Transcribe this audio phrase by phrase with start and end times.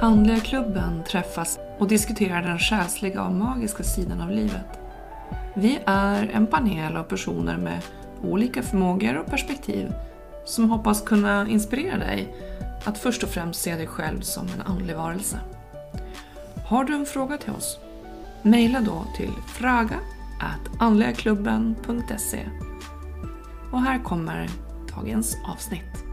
[0.00, 4.80] Andliga klubben träffas och diskuterar den själsliga och magiska sidan av livet.
[5.54, 7.82] Vi är en panel av personer med
[8.22, 9.92] olika förmågor och perspektiv
[10.44, 12.34] som hoppas kunna inspirera dig
[12.84, 15.40] att först och främst se dig själv som en andlig varelse.
[16.66, 17.78] Har du en fråga till oss?
[18.42, 19.96] Mejla då till fraga
[20.78, 22.46] andligaklubben.se
[23.72, 24.48] Och här kommer
[24.96, 26.05] dagens avsnitt.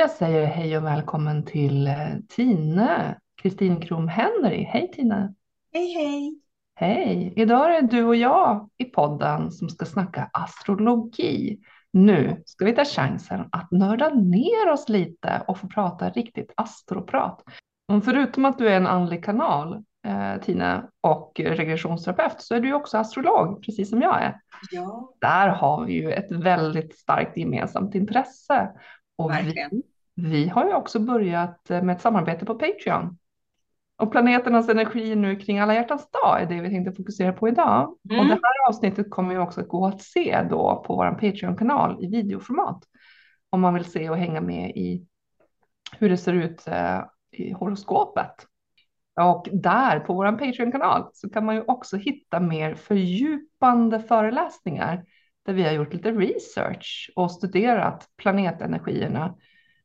[0.00, 1.94] Jag säger hej och välkommen till eh,
[2.28, 4.64] Tine Kristin Krom Henry.
[4.64, 5.34] Hej Tine!
[5.72, 6.40] Hej hej!
[6.74, 7.32] Hej!
[7.36, 11.60] Idag är det du och jag i podden som ska snacka astrologi.
[11.92, 17.44] Nu ska vi ta chansen att nörda ner oss lite och få prata riktigt astroprat.
[18.04, 22.98] Förutom att du är en andlig kanal, eh, Tina, och regressionsterapeut så är du också
[22.98, 24.40] astrolog, precis som jag är.
[24.70, 25.12] Ja.
[25.20, 28.70] Där har vi ju ett väldigt starkt gemensamt intresse.
[29.20, 29.70] Och Verkligen.
[29.70, 29.82] vi,
[30.22, 33.18] vi har ju också börjat med ett samarbete på Patreon.
[34.00, 37.96] Och planeternas energi nu kring alla hjärtans dag är det vi tänkte fokusera på idag.
[38.10, 38.20] Mm.
[38.20, 42.04] Och det här avsnittet kommer ju också att gå att se då på vår Patreon-kanal
[42.04, 42.84] i videoformat.
[43.50, 45.06] Om man vill se och hänga med i
[45.98, 48.46] hur det ser ut eh, i horoskopet.
[49.20, 55.04] Och där på vår Patreon-kanal så kan man ju också hitta mer fördjupande föreläsningar
[55.46, 59.34] där vi har gjort lite research och studerat planetenergierna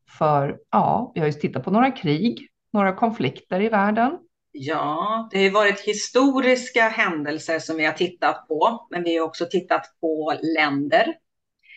[0.10, 4.18] för, ja, vi har ju tittat på några krig, några konflikter i världen.
[4.52, 9.26] Ja, det har ju varit historiska händelser som vi har tittat på, men vi har
[9.26, 11.16] också tittat på länder.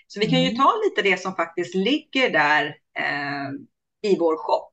[0.06, 0.56] Så vi kan ju Mm.
[0.56, 2.66] ta lite det som faktiskt ligger där
[2.98, 3.50] eh,
[4.12, 4.72] i vår shop.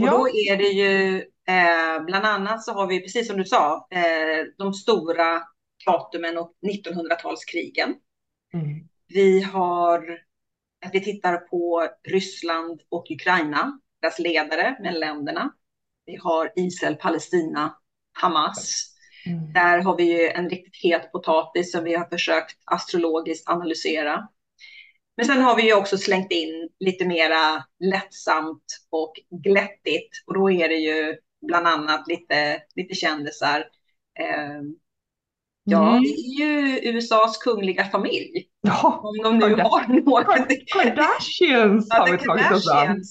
[0.00, 1.16] Och Ja, då är det ju,
[1.48, 5.42] eh, bland annat så har vi, precis som du sa, eh, de stora
[5.86, 7.94] datumen och 1900-talskrigen.
[8.54, 8.88] mm.
[9.08, 10.18] Vi har,
[10.92, 15.52] vi tittar på Ryssland och Ukraina, deras ledare med länderna.
[16.06, 17.76] Vi har Israel, Palestina,
[18.12, 18.94] Hamas.
[19.26, 19.52] Mm.
[19.52, 24.28] Där har vi ju en riktigt het potatis som vi har försökt astrologiskt analysera.
[25.16, 29.12] Men sen har vi ju också slängt in lite mera lättsamt och
[29.44, 30.10] glättigt.
[30.26, 31.16] Och då är det ju
[31.46, 33.58] bland annat lite, lite kändisar.
[34.20, 34.62] Eh,
[35.70, 36.02] ja, Mm.
[36.02, 38.46] det är ju USAs kungliga familj.
[38.60, 39.00] ja.
[39.02, 39.70] Om de nu Kardashian.
[39.70, 40.48] har något.
[40.66, 43.02] Kardashians Ja, har vi tagit oss an.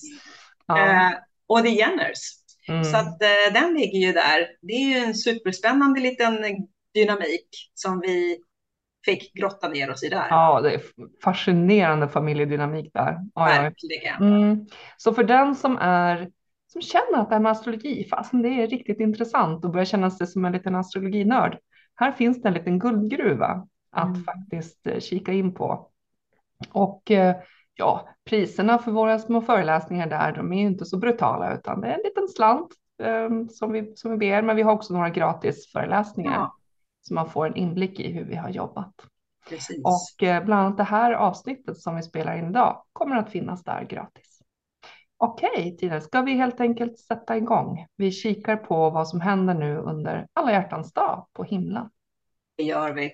[0.68, 0.78] Ja.
[0.78, 1.12] eh,
[1.48, 2.20] och The Jenners.
[2.70, 2.84] Mm.
[2.84, 4.48] Så att eh, den ligger ju där.
[4.62, 6.38] Det är ju en superspännande liten
[6.94, 8.38] dynamik som vi
[9.06, 10.28] fick grotta ner oss i där.
[10.30, 10.82] Ja, det är
[11.24, 13.18] fascinerande familjedynamik där.
[13.36, 14.16] Verkligen.
[14.24, 14.66] Mm.
[14.98, 16.30] Så för den som är
[16.72, 20.12] som känner att det här med astrologi, fasen det är riktigt intressant och börjar känna
[20.12, 21.58] sig som en liten astrologinörd.
[21.98, 24.24] Här finns det en liten guldgruva att Mm.
[24.24, 25.90] faktiskt eh, kika in på.
[26.72, 27.36] Och eh,
[27.76, 31.94] ja, priserna för våra små föreläsningar där, de är inte så brutala utan det är
[31.94, 32.68] en liten slant
[33.04, 36.54] eh, som vi, som vi ber, men vi har också några gratis föreläsningar Ja,
[37.02, 38.94] så man får en inblick i hur vi har jobbat.
[39.50, 39.82] precis.
[39.86, 43.64] Och eh, bland annat det här avsnittet som vi spelar in idag kommer att finnas
[43.64, 44.27] där gratis.
[45.20, 47.86] Okej, Tina, ska vi helt enkelt sätta igång?
[47.96, 51.90] Vi kikar på vad som händer nu under alla hjärtans dag på himlen.
[52.58, 53.12] Det gör vi.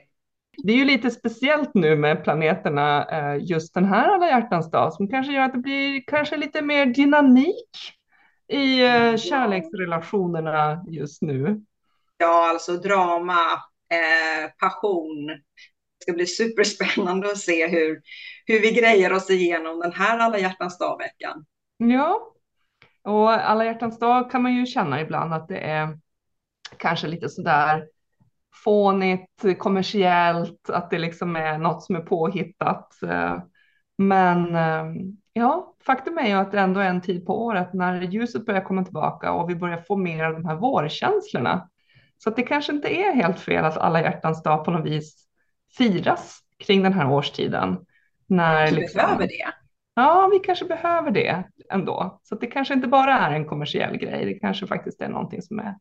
[0.63, 4.93] Det är ju lite speciellt nu med planeterna eh, just den här alla hjärtans dag
[4.93, 7.69] som kanske gör att det blir kanske lite mer dynamik
[8.47, 11.61] i eh, kärleksrelationerna just nu.
[12.17, 13.41] Ja, alltså drama,
[13.89, 15.27] eh, passion.
[15.27, 18.01] Det ska bli superspännande att se hur,
[18.45, 21.45] hur vi grejer oss igenom den här alla hjärtans dag-veckan.
[21.77, 22.19] Ja,
[23.03, 25.97] och alla hjärtans dag kan man ju känna ibland att det är
[26.77, 27.87] kanske lite sådär
[28.63, 33.03] fånigt, kommersiellt, att det liksom är något som är påhittat.
[33.03, 33.37] eh.
[33.97, 34.85] Men eh,
[35.33, 38.61] ja, faktum är ju att det ändå är en tid på året när ljuset börjar
[38.61, 41.69] komma tillbaka och vi börjar få mer av de här vårkänslorna.
[42.17, 45.27] Så att det kanske inte är helt fel att alla hjärtans dag på något vis
[45.77, 47.77] firas kring den här årstiden.
[48.27, 49.53] När Vi liksom- behöver det.
[49.95, 52.19] Ja, vi kanske behöver det ändå.
[52.23, 54.25] Så det kanske inte bara är en kommersiell grej.
[54.25, 55.75] Det kanske faktiskt är någonting som är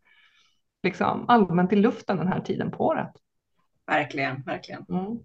[0.83, 3.11] liksom allmänt i luften den här tiden på året.
[3.87, 4.87] Verkligen, verkligen.
[4.89, 5.19] Mm.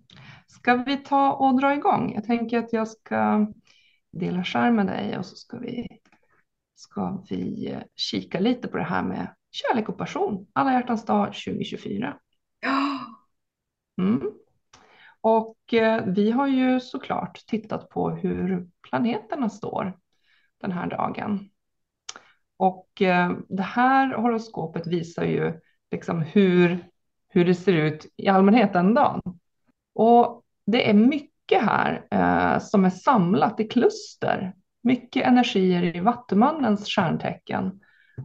[0.48, 2.14] Ska vi ta och dra igång?
[2.16, 3.48] Jag tänker att jag ska
[4.12, 5.88] dela skärm med dig och så ska vi,
[6.76, 10.48] ska vi kika lite på det här med kärlek och passion.
[10.54, 12.18] Alla hjärtans dag 2024.
[12.60, 13.00] Ja,
[14.02, 14.32] Mm.
[15.22, 19.98] Och eh, vi har ju såklart tittat på hur planeterna står
[20.62, 21.50] den här dagen.
[22.58, 25.60] Och eh, det här horoskopet visar ju
[25.92, 26.88] liksom hur,
[27.30, 29.22] hur det ser ut i allmänhet den dagen.
[29.94, 34.54] Och det är mycket här eh, som är samlat i kluster
[34.88, 37.80] mycket energier i Vattumannens stjärntecken.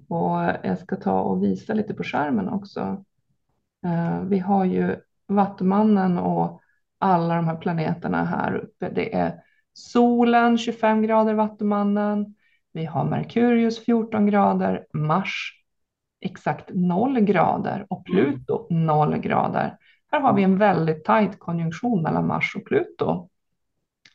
[0.09, 3.05] Och jag ska ta och visa lite på skärmen också.
[3.85, 4.97] Eh, vi har ju
[5.27, 6.63] Vattumannen och
[6.99, 8.89] alla de här planeterna här uppe.
[8.89, 12.35] Det är solen 25 grader Vattumannen.
[12.73, 15.63] Vi har Merkurius 14 grader, Mars
[16.21, 19.79] exakt 0 grader och Pluto 0 grader.
[20.13, 23.29] Här har vi en väldigt tajt konjunktion mellan Mars och Pluto.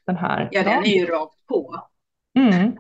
[0.06, 1.75] Den här ja, den är ju rakt på.
[2.38, 2.77] Mm.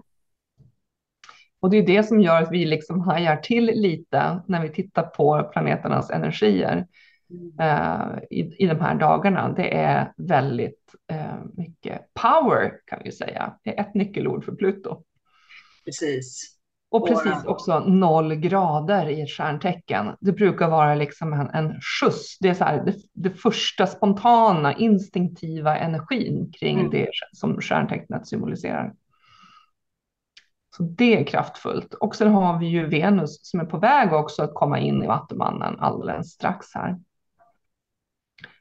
[1.59, 5.03] Och det är det som gör att vi liksom hajar till lite när vi tittar
[5.03, 6.85] på planeternas energier mm.
[8.29, 9.49] I, i de här dagarna.
[9.49, 13.53] Det är väldigt uh, mycket power kan vi säga.
[13.63, 15.03] Det är ett nyckelord för Pluto.
[15.85, 16.57] Precis.
[16.89, 20.15] Och precis också noll grader i ett stjärntecken.
[20.19, 22.37] Det brukar vara liksom en, en skjuts.
[22.39, 26.91] Det är så här, det, det första spontana, instinktiva energin kring mm.
[26.91, 28.93] det som stjärntecknet symboliserar.
[30.77, 31.93] Så det är kraftfullt.
[31.93, 35.07] Och sen har vi ju Venus som är på väg också att komma in i
[35.07, 36.97] Vattumannen alldeles strax här.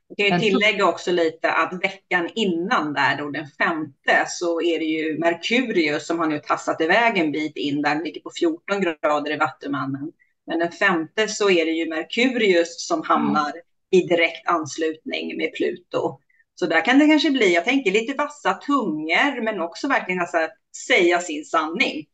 [0.08, 4.84] Jag kan tillägga också lite att veckan innan där då den femte så är det
[4.84, 9.32] ju Merkurius som har nu tassat iväg en bit in där, ligger på 14 grader
[9.32, 10.12] i Vattumannen.
[10.46, 13.62] Men den femte så är det ju Merkurius som hamnar mm.
[13.90, 16.20] i direkt anslutning med Pluto.
[16.54, 20.38] Så där kan det kanske bli, jag tänker lite vassa tungor men också verkligen alltså,
[20.86, 22.06] säga sin sanning.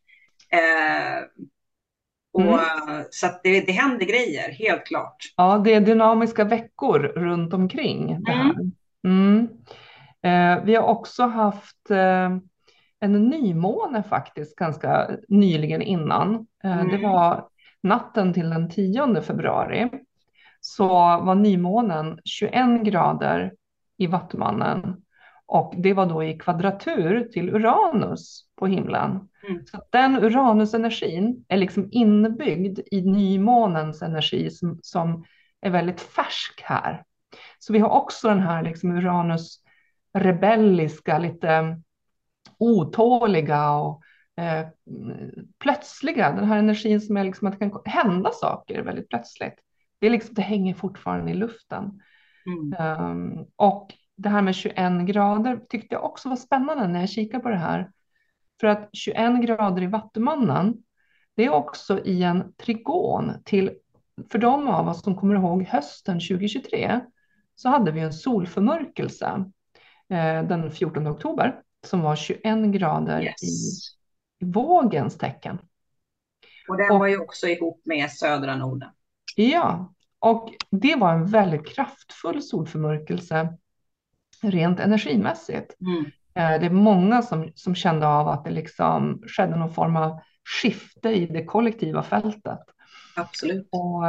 [0.49, 1.23] Eh,
[2.33, 3.03] och, mm.
[3.09, 5.17] Så det, det händer grejer, helt klart.
[5.37, 8.45] Ja, det är dynamiska veckor runt omkring det mm.
[8.45, 8.55] här.
[9.07, 9.47] Mm.
[10.23, 12.37] Eh, vi har också haft eh,
[12.99, 16.35] en nymåne faktiskt ganska nyligen innan.
[16.63, 17.01] Eh, det mm.
[17.01, 17.47] var
[17.83, 19.89] natten till den 10 februari.
[20.61, 23.53] Så var nymånen 21 grader
[23.97, 25.02] i Vattumannen
[25.53, 29.29] och det var då i kvadratur till Uranus på himlen.
[29.49, 29.65] Mm.
[29.65, 35.25] Så den Uranusenergin är liksom inbyggd i nymånens energi som, som
[35.61, 37.03] är väldigt färsk här.
[37.59, 39.59] Så vi har också den här liksom Uranus
[40.13, 41.81] rebelliska, lite
[42.57, 44.01] otåliga och
[44.37, 44.67] eh,
[45.59, 46.31] plötsliga.
[46.31, 49.55] Den här energin som är liksom att det kan hända saker väldigt plötsligt.
[49.99, 52.01] Det, är liksom, det hänger fortfarande i luften.
[52.45, 52.99] Mm.
[52.99, 57.43] Um, och det här med 21 grader tyckte jag också var spännande när jag kikade
[57.43, 57.91] på det här.
[58.61, 60.77] För att 21 grader i Vattumannen,
[61.35, 63.71] det är också i en trigon till,
[64.31, 66.99] för de av oss som kommer ihåg hösten 2023,
[67.55, 69.45] så hade vi en solförmörkelse
[70.09, 72.43] eh, den 14 oktober som var 21
[72.73, 73.43] grader yes.
[73.43, 75.59] i, i vågens tecken.
[76.67, 78.89] Och den och, var ju också ihop med södra Norden.
[79.35, 83.57] Ja, och det var en väldigt kraftfull solförmörkelse
[84.43, 85.75] rent energimässigt.
[85.81, 86.05] Mm.
[86.35, 90.19] Eh, det är många som, som kände av att det liksom skedde någon form av
[90.61, 92.59] skifte i det kollektiva fältet.
[93.15, 93.69] Absolut.
[93.71, 94.03] Och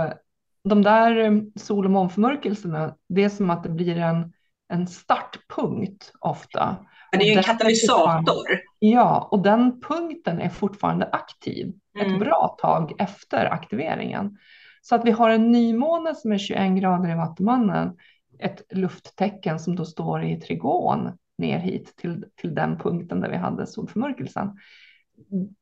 [0.65, 4.33] de där eh, sol och månförmörkelserna, det är som att det blir en,
[4.69, 6.77] en startpunkt ofta.
[7.11, 8.61] Men det är ju en katalysator.
[8.79, 12.13] Ja, och den punkten är fortfarande aktiv mm.
[12.13, 14.39] ett bra tag efter aktiveringen.
[14.83, 17.97] Så att vi har en nymåne som är 21 grader i Vattumannen
[18.39, 23.37] ett lufttecken som då står i trigon ner hit till, till den punkten där vi
[23.37, 24.59] hade solförmörkelsen.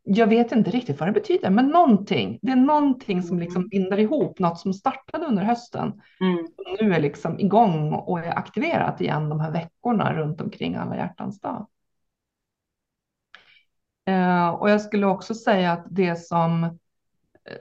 [0.03, 2.39] Jag vet inte riktigt vad det betyder, men någonting.
[2.43, 6.01] Det är någonting som liksom binder ihop något som startade under hösten.
[6.21, 6.47] Mm.
[6.81, 11.41] nu är liksom igång och är aktiverat igen de här veckorna runt omkring alla hjärtans
[11.41, 11.67] dag.
[14.07, 16.71] Eh, och jag skulle också säga att det som eh,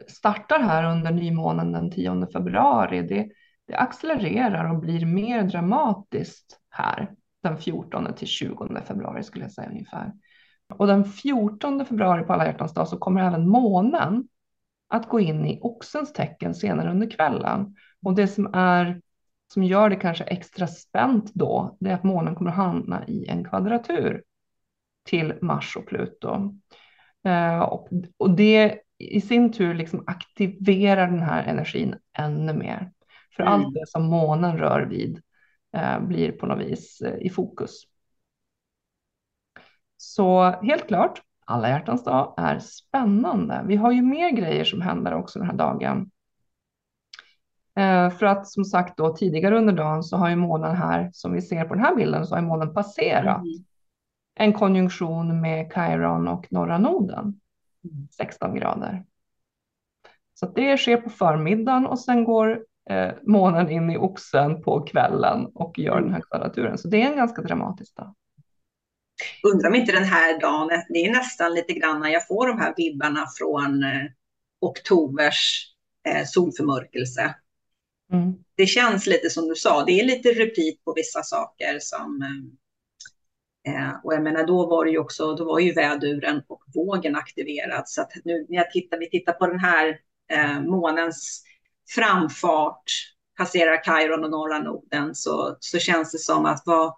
[0.07, 3.29] startar här under nymånen den 10 februari, det,
[3.67, 7.11] det accelererar och blir mer dramatiskt här
[7.43, 10.13] den 14 till 20 februari skulle jag säga ungefär.
[10.73, 14.27] Och den 14 februari på alla hjärtans dag så kommer även månen
[14.87, 17.75] att gå in i oxens tecken senare under kvällen.
[18.05, 19.01] Och det som är
[19.53, 23.27] som gör det kanske extra spänt då, det är att månen kommer att hamna i
[23.27, 24.23] en kvadratur
[25.05, 26.59] till Mars och Pluto.
[27.23, 32.91] Eh, och, och det i sin tur liksom aktiverar den här energin ännu mer.
[33.35, 33.53] För mm.
[33.53, 35.21] allt det som månen rör vid
[35.73, 37.83] eh, blir på något vis eh, i fokus.
[39.97, 43.63] Så helt klart, alla hjärtans dag är spännande.
[43.67, 46.11] Vi har ju mer grejer som händer också den här dagen.
[47.75, 51.33] Eh, för att som sagt då tidigare under dagen så har ju månen här, som
[51.33, 53.63] vi ser på den här bilden, så har månen passerat mm.
[54.35, 57.39] en konjunktion med Chiron och norra noden,
[58.11, 58.59] 16 mm.
[58.59, 59.05] grader.
[60.33, 65.45] Så det sker på förmiddagen och sen går eh, månen in i oxen på kvällen
[65.45, 66.77] och gör den här kvadraturen.
[66.77, 68.15] Så det är en ganska dramatisk dag.
[69.53, 72.73] undrar om inte den här dagen, det är nästan lite grann jag får de här
[72.77, 74.11] vibbarna från eh,
[74.59, 75.73] oktobers
[76.07, 77.35] eh, solförmörkelse.
[78.13, 78.33] Mm.
[78.55, 82.21] Det känns lite som du sa, det är lite repeat på vissa saker som
[83.67, 86.63] eh, eh, och jag menar, då var det ju också, då var ju väduren och
[86.75, 87.83] vågen aktiverad.
[87.85, 89.99] Så att nu när jag tittar, vi tittar på den här
[90.31, 91.43] eh, månens
[91.95, 92.83] framfart,
[93.37, 96.95] passerar Kairon och norra noden, så, så känns det som att vad,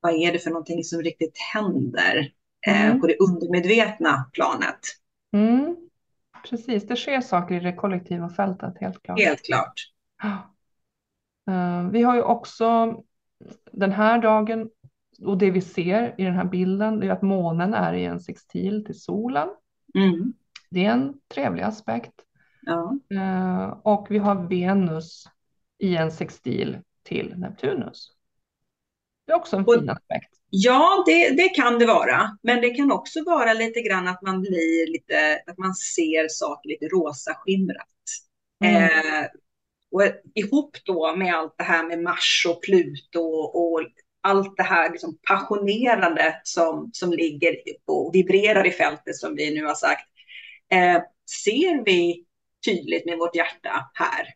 [0.00, 2.32] vad är det för någonting som riktigt händer
[2.66, 3.00] eh, mm.
[3.00, 4.80] på det undermedvetna planet?
[5.32, 5.76] Mm.
[6.50, 9.20] Precis, det sker saker i det kollektiva fältet, helt klart.
[9.20, 9.72] Helt klart.
[11.50, 12.96] Uh, vi har ju också
[13.72, 14.68] den här dagen
[15.24, 18.84] och det vi ser i den här bilden är att månen är i en sextil
[18.84, 19.48] till solen.
[19.94, 20.32] Mm.
[20.70, 22.12] Det är en trevlig aspekt.
[22.68, 22.98] Ja.
[23.12, 25.24] Uh, och vi har Venus
[25.78, 28.12] i en sextil till Neptunus.
[29.26, 30.34] Det är också en fin aspekt.
[30.50, 32.38] Ja, det, det, kan det vara.
[32.42, 36.68] Men det kan också vara lite grann att man blir lite, att man ser saker
[36.68, 37.86] lite rosa skimrat.
[38.64, 38.82] Mm.
[38.82, 39.26] Eh,
[39.90, 40.02] och
[40.34, 43.20] ihop då med allt det här med Mars och Pluto
[43.54, 43.80] och
[44.20, 47.56] allt det här liksom passionerande som, som ligger
[47.86, 50.08] och vibrerar i fältet som vi nu har sagt.
[50.72, 51.02] Eh,
[51.44, 52.24] ser vi
[52.66, 54.26] tydligt med vårt hjärta här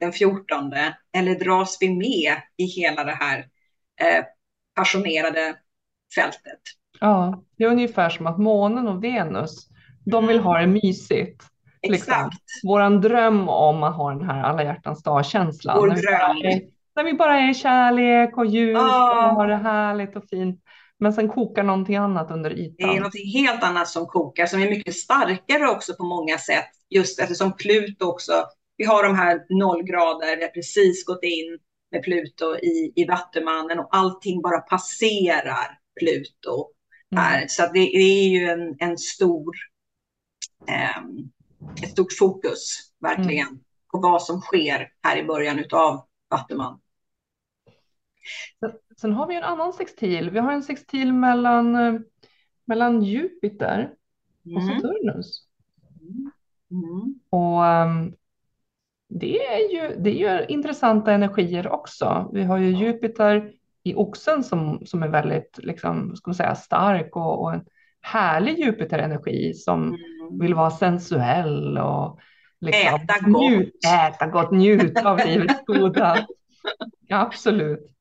[0.00, 0.72] den 14
[1.12, 3.38] eller dras vi med i hela det här
[4.00, 4.24] eh,
[4.74, 5.56] passionerade
[6.14, 6.60] fältet.
[7.00, 9.68] Ja, det är ungefär som att månen och Venus,
[10.04, 11.42] de vill ha det mysigt.
[11.82, 12.12] Liksom.
[12.12, 12.42] Exakt.
[12.64, 15.78] Våran dröm om att ha den här alla hjärtans dag-känslan.
[15.78, 16.60] Vår dröm.
[16.96, 19.28] När vi bara är kärlek och ljus oh.
[19.28, 20.60] och har det härligt och fint.
[20.98, 22.88] Men sen kokar någonting annat under ytan.
[22.88, 26.70] Det är någonting helt annat som kokar, som är mycket starkare också på många sätt.
[26.90, 28.32] Just eftersom Pluto också,
[28.76, 31.58] vi har de här nollgrader, vi har precis gått in
[31.90, 36.68] med Pluto i, i Vattumannen och allting bara passerar Pluto
[37.16, 37.36] här.
[37.36, 37.48] Mm.
[37.48, 39.56] Så det, det, är ju en, en stor,
[40.68, 40.98] eh,
[41.82, 43.60] ett stort fokus verkligen mm.
[43.92, 46.80] på vad som sker här i början av Vattuman.
[49.00, 50.30] Sen har vi en annan sextil.
[50.30, 52.00] Vi har en sextil mellan, eh,
[52.64, 53.94] mellan Jupiter
[54.44, 54.80] och mm.
[54.80, 55.47] Saturnus.
[56.70, 57.14] Mm.
[57.30, 58.14] Och um,
[59.08, 62.30] det är, ju, det är ju intressanta energier också.
[62.32, 67.16] Vi har ju Jupiter i oxen som, som är väldigt liksom, ska man säga, stark
[67.16, 67.64] och, och en
[68.00, 69.98] härlig Jupiter-energi som mm.
[70.40, 72.20] vill vara sensuell och
[72.60, 73.42] liksom, äta gott.
[73.42, 73.74] Njut,
[74.08, 76.26] äta gott, njuta av livets goda.
[77.10, 77.94] Absolut.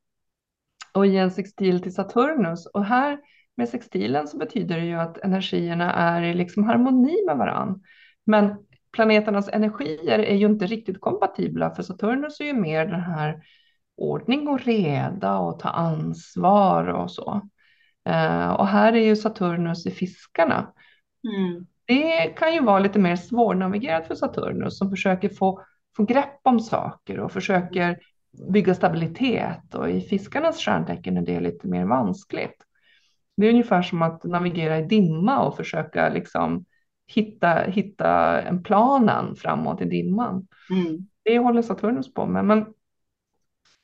[0.93, 2.65] Och i en sextil till Saturnus.
[2.65, 3.19] Och här
[3.57, 7.79] med sextilen så betyder det ju att energierna är i liksom harmoni med varandra.
[8.27, 8.55] Men
[8.91, 13.43] planeternas energier är ju inte riktigt kompatibla för Saturnus är ju mer den här
[13.97, 17.41] ordning och reda och ta ansvar och så.
[18.09, 20.73] Uh, och här är ju Saturnus i fiskarna.
[21.23, 21.67] Mm.
[21.85, 25.61] Det kan ju vara lite mer svårnavigerat för Saturnus som försöker få,
[25.97, 27.99] få grepp om saker och försöker
[28.51, 32.63] bygga stabilitet och i fiskarnas stjärntecken är det lite mer vanskligt.
[33.37, 36.65] Det är ungefär som att navigera i dimma och försöka liksom
[37.07, 40.47] hitta, hitta en planen framåt i dimman.
[40.69, 41.07] Mm.
[41.23, 42.45] Det håller Saturnus på med.
[42.45, 42.65] Men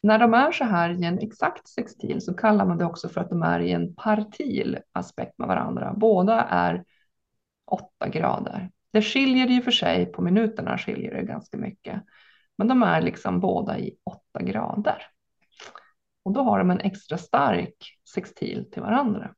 [0.04, 3.22] när de är så här i en exakt sextil så kallar man det också för
[3.22, 5.94] att de är i en partil aspekt med varandra.
[5.98, 6.84] Båda är
[7.66, 8.72] åtta grader.
[8.92, 12.04] Det skiljer i och för sig på minuterna skiljer det ganska mycket.
[12.58, 14.98] Men de är liksom båda i åtta grader.
[16.24, 17.76] Och då har de en extra stark
[18.14, 19.34] sextil till varandra.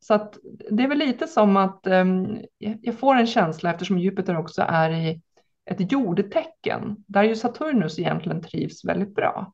[0.00, 0.30] Så
[0.70, 4.90] det är väl lite som att um, jag får en känsla eftersom Jupiter också är
[4.90, 5.22] i
[5.70, 9.52] ett jordtecken där ju Saturnus egentligen trivs väldigt bra.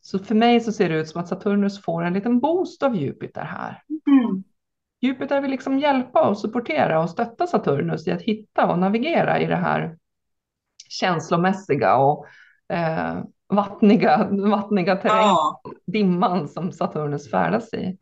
[0.00, 2.96] Så för mig så ser det ut som att Saturnus får en liten boost av
[2.96, 3.82] Jupiter här.
[4.06, 4.44] Mm.
[5.00, 9.46] Jupiter vill liksom hjälpa och supportera och stötta Saturnus i att hitta och navigera i
[9.46, 9.98] det här
[10.88, 12.26] känslomässiga och
[12.68, 15.60] eh, vattniga, vattniga terräng, ja.
[15.86, 17.98] dimman som Saturnus färdas i.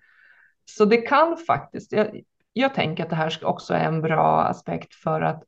[0.77, 2.21] Så det kan faktiskt, jag,
[2.53, 5.43] jag tänker att det här också är en bra aspekt för att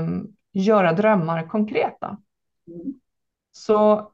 [0.00, 2.18] um, göra drömmar konkreta.
[2.66, 2.94] Mm.
[3.52, 4.10] Så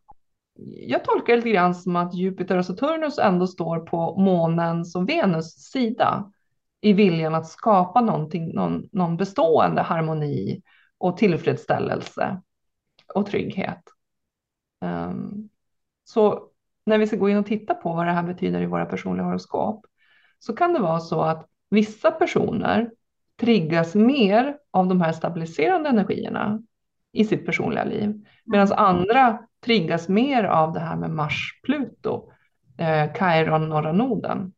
[0.77, 5.09] jag tolkar det lite grann som att Jupiter och Saturnus ändå står på månens och
[5.09, 6.33] Venus sida
[6.81, 10.63] i viljan att skapa någonting, någon, någon bestående harmoni
[10.99, 12.43] och tillfredsställelse
[13.15, 13.83] och trygghet.
[14.85, 15.49] Um,
[16.05, 16.49] så
[16.87, 19.27] när vi ska gå in och titta på vad det här betyder i våra personliga
[19.27, 19.87] horoskop
[20.41, 22.91] så kan det vara så att vissa personer
[23.41, 26.63] triggas mer av de här stabiliserande energierna
[27.13, 28.79] i sitt personliga liv, medan mm.
[28.79, 32.33] andra triggas mer av det här med Mars-Pluto,
[32.79, 34.53] eh, Chiron, norra noden.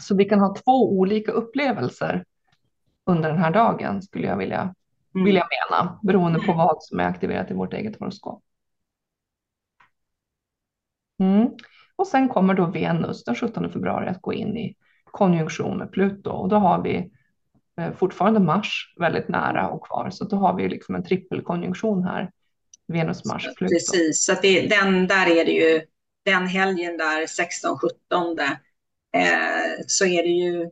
[0.00, 2.24] Så vi kan ha två olika upplevelser
[3.04, 4.74] under den här dagen skulle jag vilja,
[5.14, 5.24] mm.
[5.24, 8.42] vilja mena, beroende på vad som är aktiverat i vårt eget horoskop.
[11.18, 11.48] Mm.
[11.96, 14.76] Och sen kommer då Venus den 17 februari att gå in i
[15.10, 17.10] konjunktion med Pluto och då har vi
[17.80, 22.30] eh, fortfarande Mars väldigt nära och kvar så då har vi liksom en trippelkonjunktion här.
[22.92, 23.74] Venus, Mars, Pluto.
[23.74, 25.80] Precis, så det, den, där är det ju
[26.24, 28.40] den helgen där 16-17
[29.14, 30.70] eh, så är det ju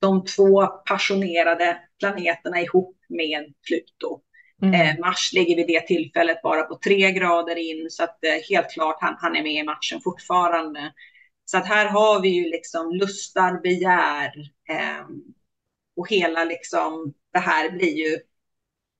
[0.00, 4.20] de två passionerade planeterna ihop med Pluto.
[4.62, 4.80] Mm.
[4.80, 8.70] Eh, Mars ligger vid det tillfället bara på tre grader in så att eh, helt
[8.70, 10.92] klart han, han är med i matchen fortfarande.
[11.44, 14.32] Så att här har vi ju liksom lustar, begär
[14.68, 15.06] eh,
[15.96, 18.18] och hela liksom det här blir ju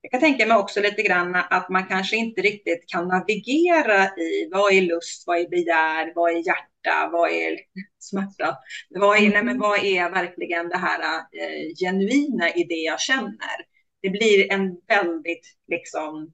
[0.05, 4.49] jag kan tänka mig också lite grann att man kanske inte riktigt kan navigera i
[4.51, 7.59] vad är lust, vad är begär, vad är hjärta, vad är
[7.99, 8.57] smärta?
[8.89, 13.57] Vad är, nej, men vad är verkligen det här eh, genuina i det jag känner?
[14.01, 16.33] Det blir en väldigt liksom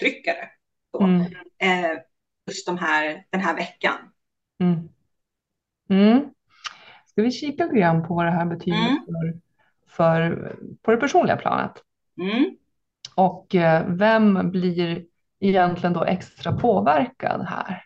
[0.00, 0.48] tryckare
[1.00, 1.20] mm.
[1.62, 1.98] eh,
[2.46, 3.98] just de här, den här veckan.
[4.60, 4.88] Mm.
[5.88, 6.30] Mm.
[7.06, 9.04] Ska vi kika lite grann på vad det här betyder mm.
[9.06, 9.40] för,
[9.96, 11.72] för, på det personliga planet?
[12.20, 12.56] Mm.
[13.16, 15.04] Och eh, vem blir
[15.40, 17.84] egentligen då extra påverkad här?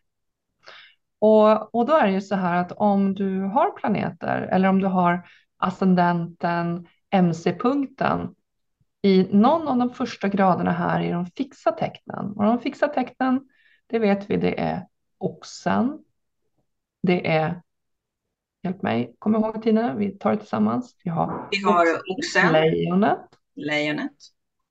[1.19, 4.81] Och, och då är det ju så här att om du har planeter eller om
[4.81, 5.27] du har
[5.57, 8.35] ascendenten, MC-punkten
[9.03, 12.33] i någon av de första graderna här i de fixa tecknen.
[12.37, 13.41] Och de fixa tecknen,
[13.87, 14.87] det vet vi, det är
[15.19, 15.99] oxen,
[17.07, 17.61] det är
[18.63, 20.97] Hjälp mig, kom ihåg Tina, vi tar det tillsammans.
[21.05, 23.19] Vi har, vi har oxen, lejonet,
[23.55, 24.13] lejonet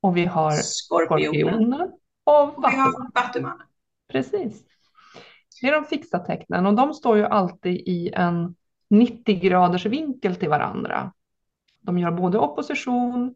[0.01, 1.91] och vi har skorpionen,
[2.23, 2.63] och
[3.13, 3.67] vattumannen.
[4.11, 4.63] Precis.
[5.61, 8.55] Det är de fixa tecknen och de står ju alltid i en
[8.89, 11.13] 90 graders vinkel till varandra.
[11.81, 13.35] De gör både opposition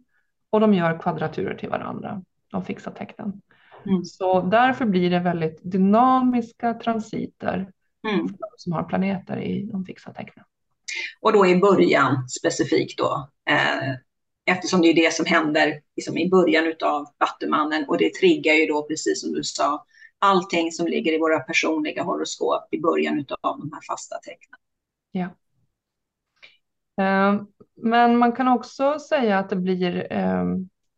[0.49, 3.41] och de gör kvadraturer till varandra, de fixa tecknen.
[3.85, 4.03] Mm.
[4.03, 7.71] Så därför blir det väldigt dynamiska transiter
[8.07, 8.27] mm.
[8.27, 10.45] för de som har planeter i de fixa tecknen.
[11.21, 13.93] Och då i början specifikt då, eh,
[14.45, 18.65] eftersom det är det som händer liksom i början av Vattumannen och det triggar ju
[18.65, 19.85] då precis som du sa
[20.19, 24.59] allting som ligger i våra personliga horoskop i början av de här fasta tecknen.
[25.11, 25.29] Ja.
[27.03, 27.41] Eh,
[27.75, 30.43] men man kan också säga att det blir eh,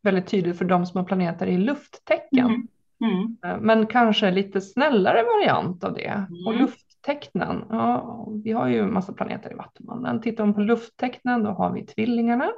[0.01, 2.45] väldigt tydligt för de som har planeter i lufttecken.
[2.45, 2.67] Mm.
[3.01, 3.37] Mm.
[3.45, 6.27] Eh, men kanske lite snällare variant av det.
[6.29, 6.47] Mm.
[6.47, 6.53] Och
[6.99, 10.21] lufttecknen, ja, vi har ju en massa planeter i Vattumannen.
[10.21, 12.51] Tittar man på lufttecknen då har vi tvillingarna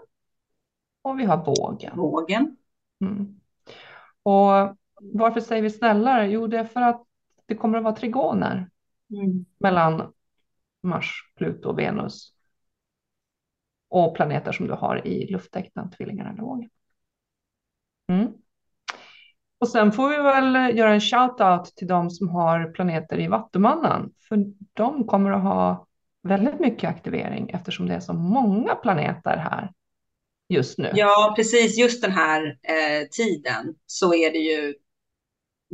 [1.01, 1.97] och vi har vågen.
[1.97, 2.57] Vågen.
[3.01, 3.39] Mm.
[4.23, 6.27] Och varför säger vi snällare?
[6.27, 7.03] Jo, det är för att
[7.45, 8.69] det kommer att vara trigoner
[9.09, 9.45] mm.
[9.57, 10.13] mellan
[10.83, 12.33] Mars, Pluto och Venus
[13.89, 16.69] och planeter som du har i lufttecknen, tvillingarna eller vågen.
[18.07, 18.33] Mm.
[19.61, 24.09] Och sen får vi väl göra en shout-out till de som har planeter i Vattumannen,
[24.29, 24.37] för
[24.73, 25.87] de kommer att ha
[26.23, 29.71] väldigt mycket aktivering eftersom det är så många planeter här
[30.49, 30.91] just nu.
[30.93, 31.77] Ja, precis.
[31.77, 34.73] Just den här eh, tiden så är det ju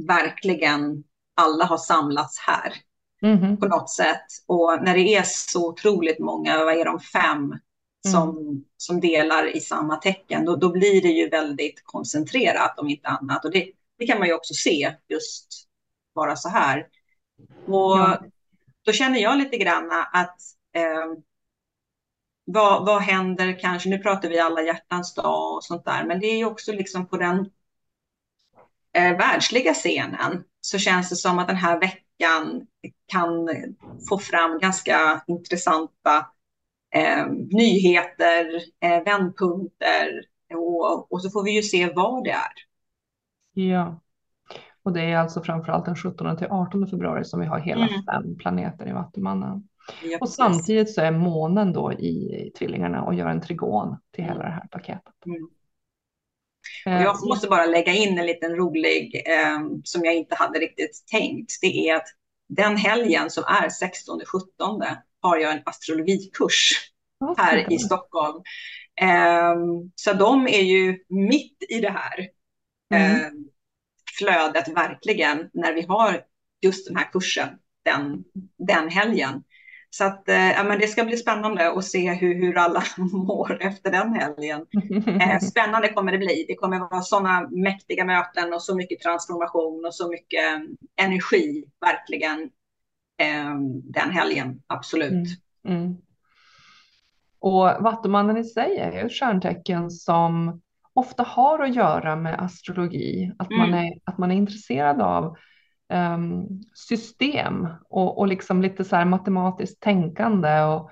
[0.07, 1.03] verkligen
[1.35, 2.73] alla har samlats här
[3.21, 3.59] mm -hmm.
[3.59, 4.25] på något sätt.
[4.45, 7.55] Och när det är så otroligt många, vad är de, fem
[8.11, 8.63] som, mm.
[8.77, 13.45] som delar i samma tecken, då, då blir det ju väldigt koncentrerat om inte annat.
[13.45, 15.67] Och det, det kan man ju också se just
[16.13, 16.87] vara så här.
[17.65, 18.21] Och ja.
[18.85, 20.39] då känner jag lite grann att
[20.73, 21.19] eh,
[22.45, 26.27] vad, vad händer kanske, nu pratar vi alla hjärtans dag och sånt där, men det
[26.27, 27.49] är ju också liksom på den
[28.93, 32.67] eh, världsliga scenen så känns det som att den här veckan
[33.05, 33.49] kan
[34.09, 36.25] få fram ganska intressanta
[37.51, 38.45] nyheter,
[38.79, 42.51] eh, vändpunkter och, och så får vi ju se vad det är.
[43.53, 44.01] Ja,
[44.83, 48.03] och det är alltså framförallt den 17 till 18 februari som vi har hela mm.
[48.03, 49.67] fem planeter i Vattumannen.
[50.03, 54.43] Ja, och samtidigt så är månen då i tvillingarna och gör en trigon till hela
[54.43, 55.13] det här paketet.
[55.25, 55.47] Mm.
[56.85, 61.03] Eh, jag måste bara lägga in en liten rolig eh, som jag inte hade riktigt
[61.11, 61.51] tänkt.
[61.61, 62.07] Det är att
[62.49, 64.97] den helgen som är 16-17
[65.27, 66.71] har jag en astrologikurs
[67.37, 68.43] här i Stockholm.
[69.01, 69.55] Eh,
[69.95, 72.27] så de är ju mitt i det här
[72.93, 73.21] mm.
[73.21, 73.31] eh,
[74.17, 76.21] flödet verkligen när vi har
[76.61, 77.49] just den här kursen
[77.85, 78.23] den,
[78.57, 79.43] den helgen.
[79.89, 83.61] Så att, eh, ja, men det ska bli spännande att se hur, hur alla mår
[83.61, 84.65] efter den helgen.
[85.21, 86.45] Eh, spännande kommer det bli.
[86.47, 90.43] Det kommer vara sådana mäktiga möten och så mycket transformation och så mycket
[91.01, 92.49] energi verkligen
[93.83, 94.61] den helgen.
[94.67, 95.11] Absolut.
[95.11, 95.81] Mm.
[95.81, 95.97] Mm.
[97.39, 100.61] Och Vattumannen i sig är ett stjärntecken som
[100.93, 103.85] ofta har att göra med astrologi, att, man, Mm.
[103.85, 105.37] är, att man är intresserad av
[105.89, 110.91] ehm, system och, och liksom lite så här matematiskt tänkande och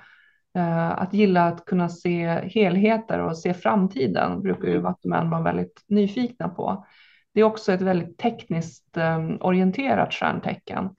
[0.59, 4.83] eh, att gilla att kunna se helheter och se framtiden brukar ju Mm.
[4.83, 6.85] vattumän vara väldigt nyfikna på.
[7.33, 10.89] Det är också ett väldigt tekniskt ehm, orienterat stjärntecken.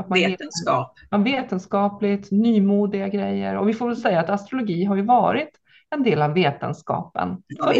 [0.00, 0.98] Att man Vetenskap.
[1.10, 3.56] Ja, vetenskapligt, nymodiga grejer.
[3.56, 5.50] Och vi får väl säga att astrologi har ju varit
[5.90, 7.72] en del av vetenskapen Ja.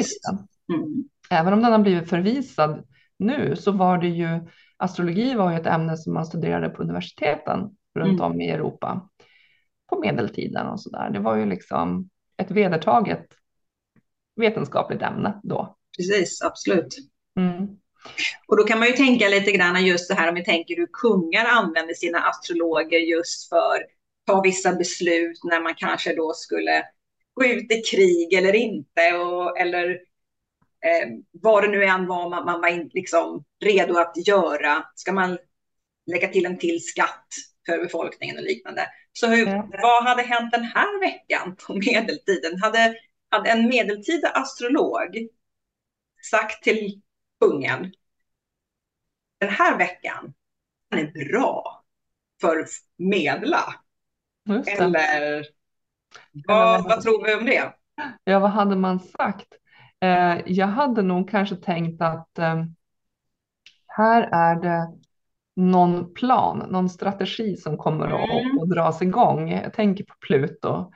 [0.72, 1.04] Mm.
[1.30, 2.84] Även om den har blivit förvisad
[3.18, 4.40] nu så var det ju,
[4.76, 7.60] astrologi var ju ett ämne som man studerade på universiteten
[7.94, 8.32] runt Mm.
[8.32, 9.08] om i Europa
[9.90, 11.10] på medeltiden och sådär.
[11.10, 13.26] Det var ju liksom ett vedertaget
[14.36, 15.76] vetenskapligt ämne då.
[15.98, 16.96] Precis, absolut.
[17.36, 17.66] Mm.
[18.46, 20.88] Och då kan man ju tänka lite grann just det här om vi tänker hur
[20.92, 23.86] kungar använder sina astrologer just för att
[24.26, 26.84] ta vissa beslut när man kanske då skulle
[27.34, 29.90] gå ut i krig eller inte och, eller
[30.86, 34.84] eh, vad det nu än var man, man var in, liksom redo att göra.
[34.94, 35.38] Ska man
[36.06, 37.26] lägga till en till skatt
[37.66, 38.86] för befolkningen och liknande.
[39.12, 39.68] Så hur, Ja.
[39.82, 42.62] vad hade hänt den här veckan på medeltiden?
[42.62, 42.94] Hade,
[43.30, 45.28] hade en medeltida astrolog
[46.30, 47.00] sagt till
[47.40, 47.92] kungen
[49.40, 50.34] den här veckan
[50.90, 51.82] den är bra
[52.40, 53.74] för att medla.
[54.78, 55.46] Eller
[56.46, 57.74] vad, vad tror vi om det?
[58.24, 59.46] Ja, vad hade man sagt?
[60.00, 62.64] Eh, jag hade nog kanske tänkt att eh,
[63.86, 64.88] här är det
[65.56, 68.58] någon plan, någon strategi som kommer att, Mm.
[68.62, 69.50] att dras igång.
[69.50, 70.92] Jag tänker på Pluto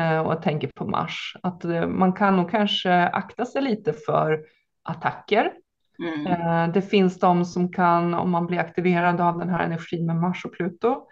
[0.00, 1.36] eh, och jag tänker på Mars.
[1.42, 4.44] Att eh, man kan nog kanske akta sig lite för
[4.82, 5.52] attacker.
[5.98, 6.26] Mm.
[6.26, 10.16] Eh, Det finns de som kan, om man blir aktiverad av den här energin med
[10.16, 11.06] Mars och Pluto,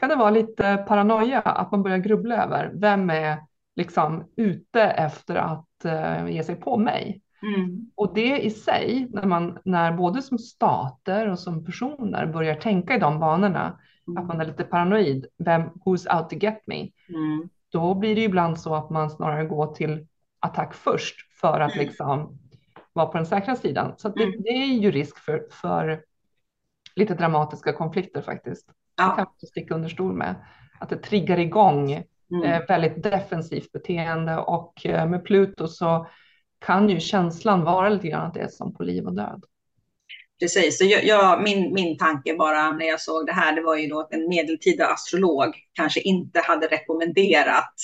[0.00, 3.38] kan det vara lite paranoia, att man börjar grubbla över vem är
[3.76, 7.20] liksom ute efter att eh, ge sig på mig.
[7.42, 7.90] Mm.
[7.94, 12.96] Och det i sig, när, man, när både som stater och som personer börjar tänka
[12.96, 13.78] i de banorna,
[14.18, 17.48] att man är lite paranoid, vem, who's out to get me, Mm.
[17.72, 20.06] då blir det ibland så att man snarare går till
[20.40, 21.86] attack först för att Mm.
[21.86, 22.38] liksom
[22.96, 23.94] vara på den säkra sidan.
[23.98, 24.42] Så det, Mm.
[24.42, 26.02] det är ju risk för, för
[26.94, 28.66] lite dramatiska konflikter faktiskt.
[28.66, 29.16] Det kan Ja.
[29.16, 30.34] man sticka under stol med.
[30.80, 32.42] Att det triggar igång Mm.
[32.44, 36.06] eh, väldigt defensivt beteende och eh, med Pluto så
[36.58, 39.44] kan ju känslan vara lite grann att det är som på liv och död.
[40.40, 43.76] Precis, så jag, jag, min, min tanke bara när jag såg det här, det var
[43.76, 47.74] ju då att en medeltida astrolog kanske inte hade rekommenderat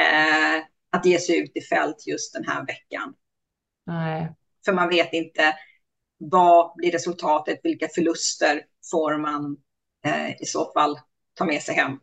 [0.00, 3.14] eh, att ge sig ut i fält just den här veckan.
[3.86, 4.32] Nej,
[4.64, 5.42] För man vet inte
[6.18, 9.56] vad blir resultatet, vilka förluster får man
[10.06, 10.98] eh, i så fall
[11.34, 11.98] ta med sig hem.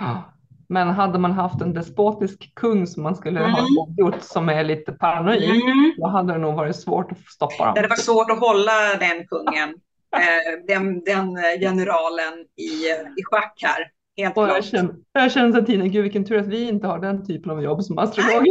[0.00, 0.30] Ja.
[0.68, 3.94] Men hade man haft en despotisk kung som man skulle ha Mm.
[3.98, 5.94] gjort som är lite paranoid, Mm.
[5.98, 7.74] då hade det nog varit svårt att stoppa dem.
[7.74, 9.68] Det var svårt att hålla den kungen,
[10.16, 12.86] eh, den, den generalen i,
[13.20, 13.90] i schack här.
[14.16, 16.98] Helt Och jag känner, jag känner sen tiden, gud vilken tur att vi inte har
[16.98, 18.44] den typen av jobb som astrologer.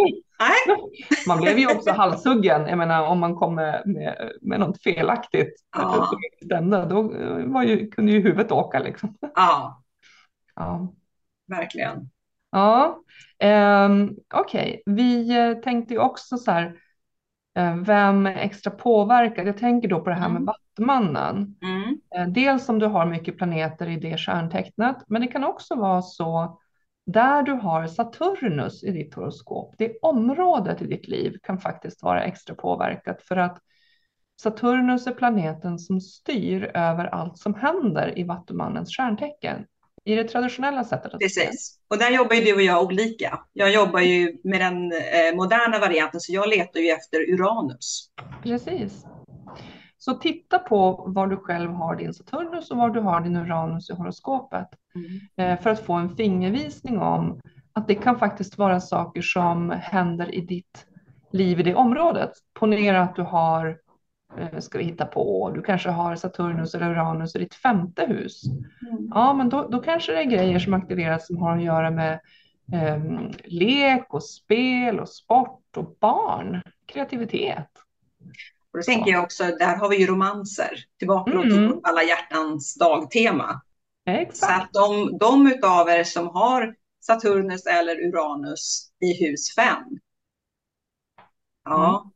[0.43, 0.77] Nej.
[1.27, 5.53] Man blev ju också halshuggen, jag menar om man kom med, med, med något felaktigt
[5.77, 6.09] Ja.
[6.45, 9.17] stämde, då eh, var ju, kunde ju huvudet åka liksom.
[9.35, 9.83] Ja,
[10.55, 10.93] Ja,
[11.47, 12.09] verkligen.
[12.51, 12.99] ja.
[13.43, 16.75] Um, okej, vi eh, tänkte ju också så här,
[17.57, 19.47] eh, vem är extra påverkad?
[19.47, 20.45] Jag tänker då på det här med Mm.
[20.45, 21.55] Vattumannen.
[21.61, 22.33] Mm.
[22.33, 26.59] Dels om du har mycket planeter i det stjärntecknet, men det kan också vara så
[27.05, 29.75] där du har Saturnus i ditt horoskop.
[29.77, 33.59] Det området i ditt liv kan faktiskt vara extra påverkat för att
[34.41, 39.65] Saturnus är planeten som styr över allt som händer i Vattumannens stjärntecken.
[40.05, 41.11] I det traditionella sättet.
[41.19, 41.79] Precis.
[41.87, 43.39] Och där jobbar ju du och jag olika.
[43.53, 48.09] Jag jobbar ju med den eh, moderna varianten, så jag letar ju efter Uranus.
[48.43, 49.05] Precis.
[50.05, 53.89] Så titta på var du själv har din Saturnus och var du har din Uranus
[53.89, 54.67] i horoskopet.
[55.37, 57.39] eh, för att få en fingervisning om
[57.73, 60.85] att det kan faktiskt vara saker som händer i ditt
[61.31, 62.31] liv i det området.
[62.53, 63.77] Ponera att du har,
[64.37, 68.43] eh, ska vi hitta på, du kanske har Saturnus eller Uranus i ditt femte hus.
[68.91, 69.11] Mm.
[69.13, 72.19] Ja, men då, då kanske det är grejer som aktiveras som har att göra med
[72.73, 73.01] eh,
[73.43, 77.69] lek och spel och sport och barn, kreativitet.
[78.73, 80.79] Och då tänker jag också, där har vi ju romanser.
[80.99, 81.49] Tillbaka Mm.
[81.49, 83.61] till alla hjärtans dagtema.
[84.05, 84.63] Så Exakt.
[84.63, 89.77] att de, de utav er som har Saturnus eller Uranus i hus 5.
[91.65, 92.11] Ja,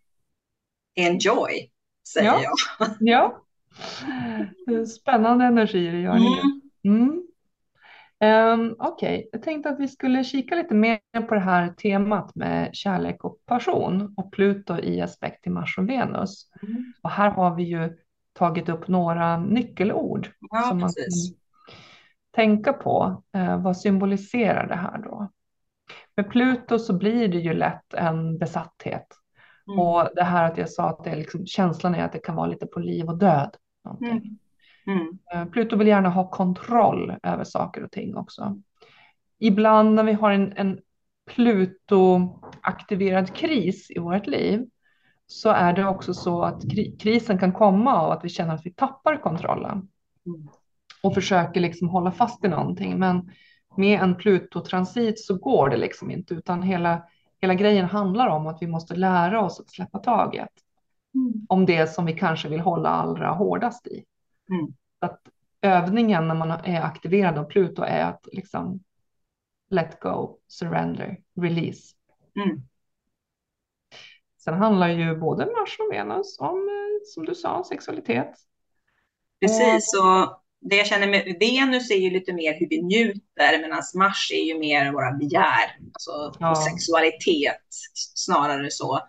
[0.95, 1.69] enjoy,
[2.13, 2.41] säger Mm.
[2.43, 2.51] Ja.
[2.99, 3.41] jag.
[4.65, 6.61] Ja, spännande energier i görningen.
[6.83, 7.01] Mm.
[7.01, 7.26] Mm.
[8.19, 9.29] Um, Okej, okay.
[9.31, 13.37] jag tänkte att vi skulle kika lite mer på det här temat med kärlek och
[13.45, 16.49] passion och Pluto i aspekt till Mars och Venus.
[16.61, 16.93] Mm.
[17.01, 17.97] Och här har vi ju
[18.33, 21.31] tagit upp några nyckelord ja, som man precis.
[21.31, 21.39] kan
[22.35, 23.23] tänka på.
[23.37, 25.31] Uh, vad symboliserar det här då?
[26.15, 29.07] Med Pluto så blir det ju lätt en besatthet.
[29.67, 29.79] Mm.
[29.79, 32.35] Och det här att jag sa att det är liksom, känslan är att det kan
[32.35, 33.55] vara lite på liv och död.
[34.01, 34.37] Mm.
[34.87, 35.17] Mm.
[35.33, 38.61] Eh, Pluto vill gärna ha kontroll över saker och ting också.
[39.39, 40.79] Ibland när vi har en, en
[41.27, 44.65] Pluto-aktiverad kris i vårt liv
[45.27, 46.61] så är det också så att
[46.99, 49.87] krisen kan komma av att vi känner att vi tappar kontrollen
[50.25, 50.47] mm.
[51.03, 52.99] och försöker liksom hålla fast i någonting.
[52.99, 53.31] Men
[53.77, 57.03] med en Pluto-transit så går det liksom inte, utan hela,
[57.41, 60.49] hela grejen handlar om att vi måste lära oss att släppa taget
[61.15, 61.45] mm.
[61.49, 64.03] om det som vi kanske vill hålla allra hårdast i.
[64.49, 64.73] Mm.
[64.99, 65.21] Att
[65.61, 68.83] övningen när man är aktiverad av Pluto är att liksom
[69.69, 71.95] let go, surrender, release.
[72.35, 72.61] Mm.
[74.37, 78.33] Sen handlar ju både Mars och Venus om, eh, som du sa, sexualitet.
[79.39, 83.81] Precis, och det jag känner med Venus är ju lite mer hur vi njuter, medan
[83.95, 86.55] Mars är ju mer våra begär, alltså ja.
[86.55, 87.67] sexualitet
[88.15, 88.99] snarare så.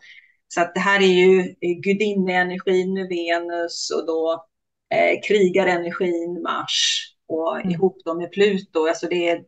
[0.48, 4.46] Så att det här är ju gudinnenergin med Venus och då
[4.94, 7.70] eh, krigarenergin Mars och mm.
[7.70, 8.86] ihop dem med Pluto.
[8.86, 9.44] Alltså det är,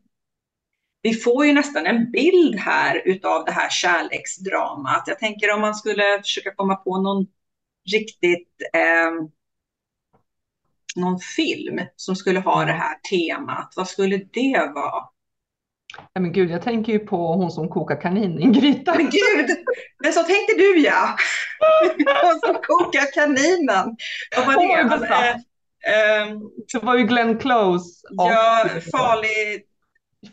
[1.03, 5.05] vi får ju nästan en bild här utav det här kärleksdramat.
[5.07, 7.27] Jag tänker om man skulle försöka komma på någon
[7.93, 9.29] riktigt eh,
[10.97, 15.05] någon film som skulle ha det här temat, vad skulle det vara?
[15.97, 18.95] Nej, men gud, jag tänker ju på hon som kokar kanin i en gryta.
[18.95, 19.57] Men gud,
[20.03, 21.17] men så tänkte du ja.
[22.23, 23.97] hon som kokar kaninen.
[24.37, 25.07] Vad var det?
[25.07, 25.41] det?
[25.87, 28.07] Eh, um, det var ju Glenn Close.
[28.11, 29.63] Ja, farlig,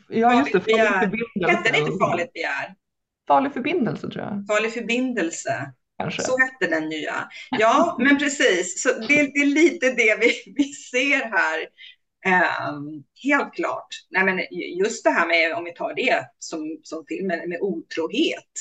[0.08, 1.58] ja, just det, farlig förbindelse.
[1.58, 2.76] Hette det inte farligt begär?
[3.28, 4.46] Farlig förbindelse tror jag.
[4.48, 5.74] Farlig förbindelse.
[6.00, 6.22] Kanske.
[6.22, 7.30] Så hette den nya.
[7.50, 8.84] Ja, men precis.
[8.84, 11.60] Så det, det är lite det vi, vi ser här.
[12.28, 13.88] Um, helt klart.
[14.10, 14.40] Nej, men
[14.80, 18.52] just det här med, om vi tar det som, som filmen, med otrohet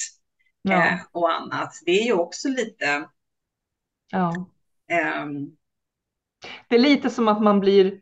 [0.62, 0.76] ja.
[0.76, 1.72] uh, och annat.
[1.86, 3.08] Det är ju också lite...
[4.12, 4.34] Ja.
[5.22, 5.56] Um,
[6.68, 8.00] det är lite som att man blir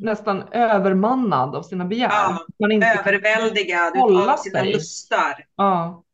[0.00, 2.08] nästan övermannad av sina begär.
[2.08, 4.72] Ja, man inte överväldigad av sina sig.
[4.72, 5.46] lustar.
[5.56, 6.04] Ja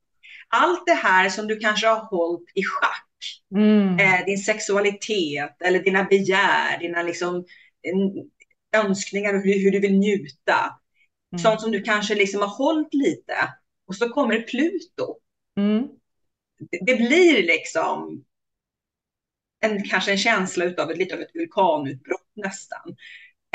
[0.51, 3.07] allt det här som du kanske har hållit i schack,
[3.55, 3.99] mm.
[3.99, 7.45] eh, din sexualitet eller dina begär, dina liksom,
[8.77, 10.81] önskningar och hur, hur, du vill njuta.
[11.33, 11.43] Mm.
[11.43, 13.35] Sånt som du kanske liksom har hållit lite
[13.87, 15.17] och så kommer Pluto.
[15.57, 15.89] Mm.
[16.71, 18.25] Det, det, blir liksom
[19.61, 22.97] en, kanske en känsla utav ett, lite av ett vulkanutbrott nästan.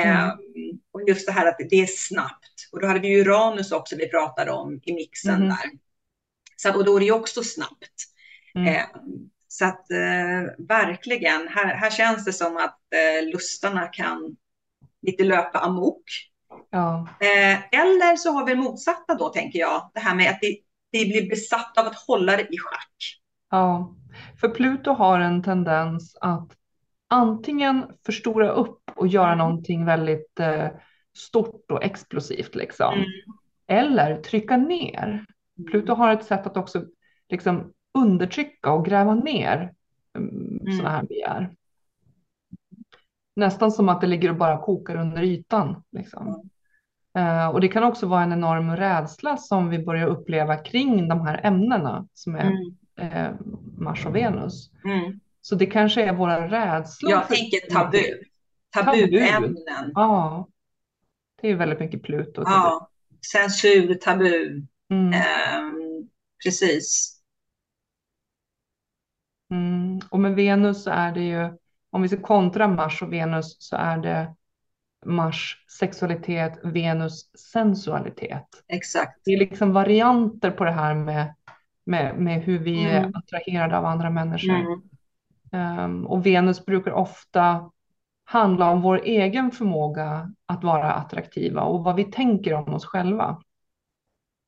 [0.02, 0.30] Mm.
[0.30, 2.70] Um, och just det här att det är snabbt.
[2.72, 5.48] Och då hade vi Uranus också vi pratade om i mixen mm.
[5.48, 5.72] där.
[6.56, 8.06] Så, och då är det också snabbt.
[8.56, 8.86] Eh,
[9.48, 14.36] så att eh, verkligen, här, här känns det som att eh, lustarna kan
[15.06, 16.04] lite löpa amok.
[16.70, 17.08] Ja.
[17.20, 21.06] Eh, eller så har vi motsatta då, tänker jag, det här med att vi, vi
[21.06, 23.22] blir besatta av att hålla det i schack.
[23.50, 23.96] Ja,
[24.42, 26.52] för Pluto har en tendens att
[27.08, 29.38] antingen förstora upp och göra mm.
[29.38, 30.68] någonting väldigt eh,
[31.18, 32.94] stort och explosivt liksom.
[32.94, 33.08] Mm.
[33.68, 35.26] Eller trycka ner.
[35.72, 36.86] Pluto har ett sätt att också
[37.30, 39.74] liksom undertrycka och gräva ner
[40.18, 40.78] mm.
[40.78, 41.52] sådana här begär.
[43.36, 45.84] Nästan som att det ligger och bara kokar under ytan.
[45.92, 46.50] Liksom.
[47.18, 51.22] Uh, och det kan också vara en enorm rädsla som vi börjar uppleva kring de
[51.22, 52.52] här ämnena som är
[53.02, 53.34] mm.
[53.34, 53.36] uh,
[53.78, 54.72] Mars och Venus.
[54.86, 55.20] Mm.
[55.42, 57.12] Så det kanske är våra rädslor.
[57.12, 58.04] Jag tänker tabu.
[58.70, 59.56] Tabuämnen.
[59.66, 59.92] Tabu.
[59.96, 60.48] Ja,
[61.42, 62.44] det är väldigt mycket Pluto.
[62.46, 62.90] Ja,
[63.32, 64.66] censur, tabu.
[64.90, 65.14] Mm.
[65.14, 65.82] Eh,
[66.44, 67.20] precis.
[69.52, 70.00] Mm.
[70.10, 71.58] Och med Venus är det ju,
[71.96, 74.36] om vi ska kontra Mars och Venus så är det
[75.06, 78.48] Mars sexualitet, Venus sensualitet.
[78.68, 79.22] Exakt.
[79.26, 81.36] Det är liksom varianter på det här med,
[81.86, 83.04] med, med hur vi mm.
[83.04, 84.82] är attraherade av andra människor.
[85.52, 85.80] Mm.
[85.80, 87.72] Um, och Venus brukar ofta
[88.24, 93.42] handla om vår egen förmåga att vara attraktiva och vad vi tänker om oss själva.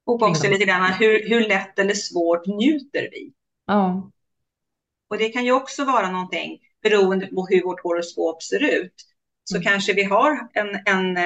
[0.06, 3.34] Och också lite grann hur, hur lätt eller svårt njuter vi?
[3.66, 4.12] Ja.
[5.10, 8.94] Och det kan ju också vara någonting beroende på hur vårt horoskop ser ut.
[9.44, 9.64] Så mm.
[9.64, 11.18] kanske vi har en, en,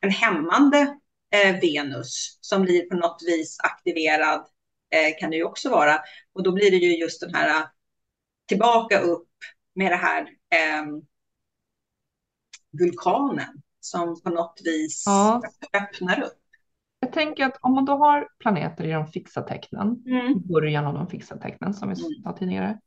[0.00, 0.96] en hämmande
[1.34, 4.46] eh, Venus som blir på något vis aktiverad,
[4.90, 5.98] eh, kan det ju också vara.
[6.32, 7.68] Och då blir det ju just den här
[8.46, 9.28] tillbaka upp
[9.74, 10.86] med det här eh,
[12.80, 15.42] vulkanen som på något vis ja.
[15.72, 16.42] öppnar upp.
[17.00, 20.42] Jag tänker att om man då har planeter i de fixa tecknen, mm.
[20.46, 22.22] början av de fixa tecknen som vi mm.
[22.24, 22.80] sa tidigare.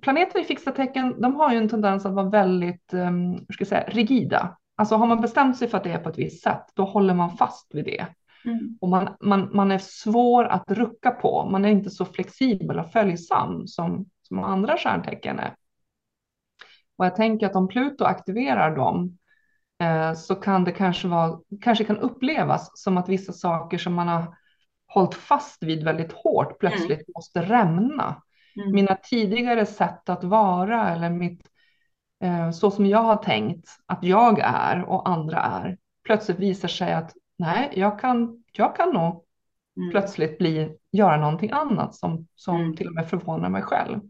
[0.00, 3.68] Planeter i fixa tecken, de har ju en tendens att vara väldigt um, ska jag
[3.68, 4.56] säga, rigida.
[4.76, 7.14] Alltså har man bestämt sig för att det är på ett visst sätt, då håller
[7.14, 8.06] man fast vid det.
[8.44, 8.78] Mm.
[8.80, 11.48] Och man, man, man är svår att rucka på.
[11.50, 15.54] Man är inte så flexibel och följsam som, som andra stjärntecken är.
[16.96, 19.18] Och jag tänker att om Pluto aktiverar dem
[19.82, 24.08] eh, så kan det kanske, vara, kanske kan upplevas som att vissa saker som man
[24.08, 24.36] har
[24.86, 27.12] hållit fast vid väldigt hårt plötsligt mm.
[27.14, 28.22] måste rämna.
[28.56, 28.72] Mm.
[28.72, 31.50] Mina tidigare sätt att vara eller mitt,
[32.20, 36.92] eh, så som jag har tänkt att jag är och andra är plötsligt visar sig
[36.92, 39.24] att nej, jag kan, jag kan nog
[39.76, 39.90] mm.
[39.90, 42.76] plötsligt bli, göra någonting annat som, som mm.
[42.76, 44.00] till och med förvånar mig själv.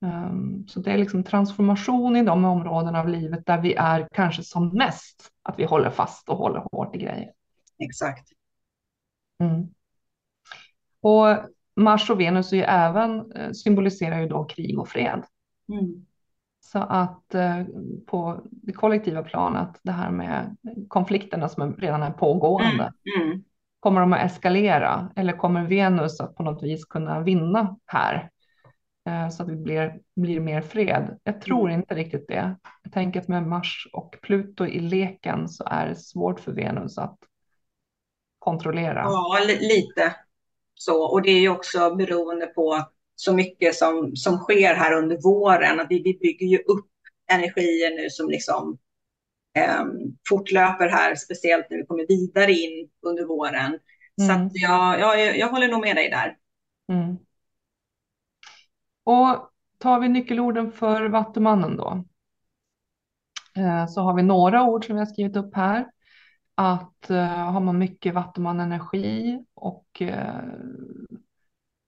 [0.00, 4.42] Um, så det är liksom transformation i de områden av livet där vi är kanske
[4.42, 7.32] som mest att vi håller fast och håller hårt i grejer.
[7.78, 8.28] Exakt.
[9.40, 9.68] Mm.
[11.00, 11.26] Och
[11.78, 15.22] Mars och Venus är ju även, eh, symboliserar ju då krig och fred.
[15.72, 16.06] Mm.
[16.60, 17.64] Så att eh,
[18.06, 20.56] på det kollektiva planet, det här med
[20.88, 23.28] konflikterna som redan är pågående, mm.
[23.28, 23.44] Mm.
[23.80, 28.30] kommer de att eskalera eller kommer Venus att på något vis kunna vinna här?
[29.08, 31.18] Eh, så att det blir, blir mer fred.
[31.24, 31.80] Jag tror mm.
[31.80, 32.56] inte riktigt det.
[32.82, 36.98] Jag tänker att med Mars och Pluto i leken så är det svårt för Venus
[36.98, 37.18] att
[38.38, 39.02] kontrollera.
[39.02, 40.14] Ja, lite
[40.78, 41.02] så.
[41.02, 45.80] Och det är ju också beroende på så mycket som, som sker här under våren.
[45.80, 46.90] Att vi, vi bygger ju upp
[47.32, 48.78] energier nu som liksom
[49.56, 49.84] eh,
[50.28, 53.78] fortlöper här, speciellt när vi kommer vidare in under våren.
[54.20, 54.50] Mm.
[54.50, 56.36] Så jag, jag, jag håller nog med dig där.
[56.92, 57.16] Mm.
[59.04, 62.04] Och tar vi nyckelorden för Vattumannen då,
[63.56, 65.86] eh, så har vi några ord som vi har skrivit upp här.
[66.60, 70.40] Att uh, har man mycket vattumanenergi och uh,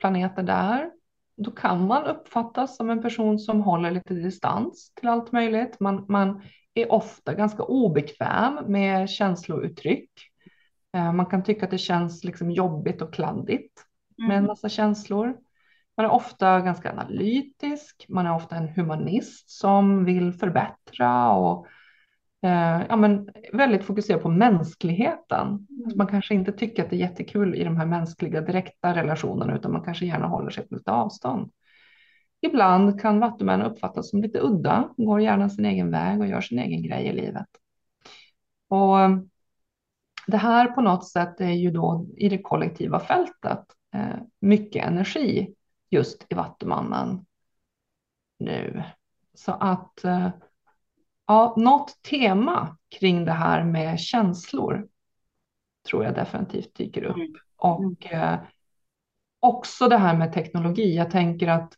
[0.00, 0.90] planeter där,
[1.36, 5.80] då kan man uppfattas som en person som håller lite distans till allt möjligt.
[5.80, 6.42] Man, man
[6.74, 10.10] är ofta ganska obekväm med känslouttryck.
[10.96, 13.84] Uh, man kan tycka att det känns liksom jobbigt och kladdigt
[14.16, 14.46] med en mm.
[14.46, 15.36] massa känslor.
[15.96, 21.66] Man är ofta ganska analytisk, man är ofta en humanist som vill förbättra och
[22.42, 25.46] eh, ja, men väldigt fokuserad på mänskligheten.
[25.48, 25.96] Mm.
[25.96, 29.72] Man kanske inte tycker att det är jättekul i de här mänskliga direkta relationerna utan
[29.72, 31.50] man kanske gärna håller sig på lite avstånd.
[32.40, 36.58] Ibland kan vattumän uppfattas som lite udda, går gärna sin egen väg och gör sin
[36.58, 37.48] egen grej i livet.
[38.68, 38.96] Och
[40.26, 45.54] det här på något sätt är ju då i det kollektiva fältet eh, mycket energi
[45.90, 47.26] just i Vattumannen
[48.38, 48.82] nu.
[49.34, 50.28] Så att eh,
[51.30, 54.86] ja, något tema kring det här med känslor
[55.88, 57.16] tror jag definitivt dyker upp.
[57.16, 57.32] Mm.
[57.56, 58.38] Och eh,
[59.40, 60.96] också det här med teknologi.
[60.96, 61.72] Jag tänker att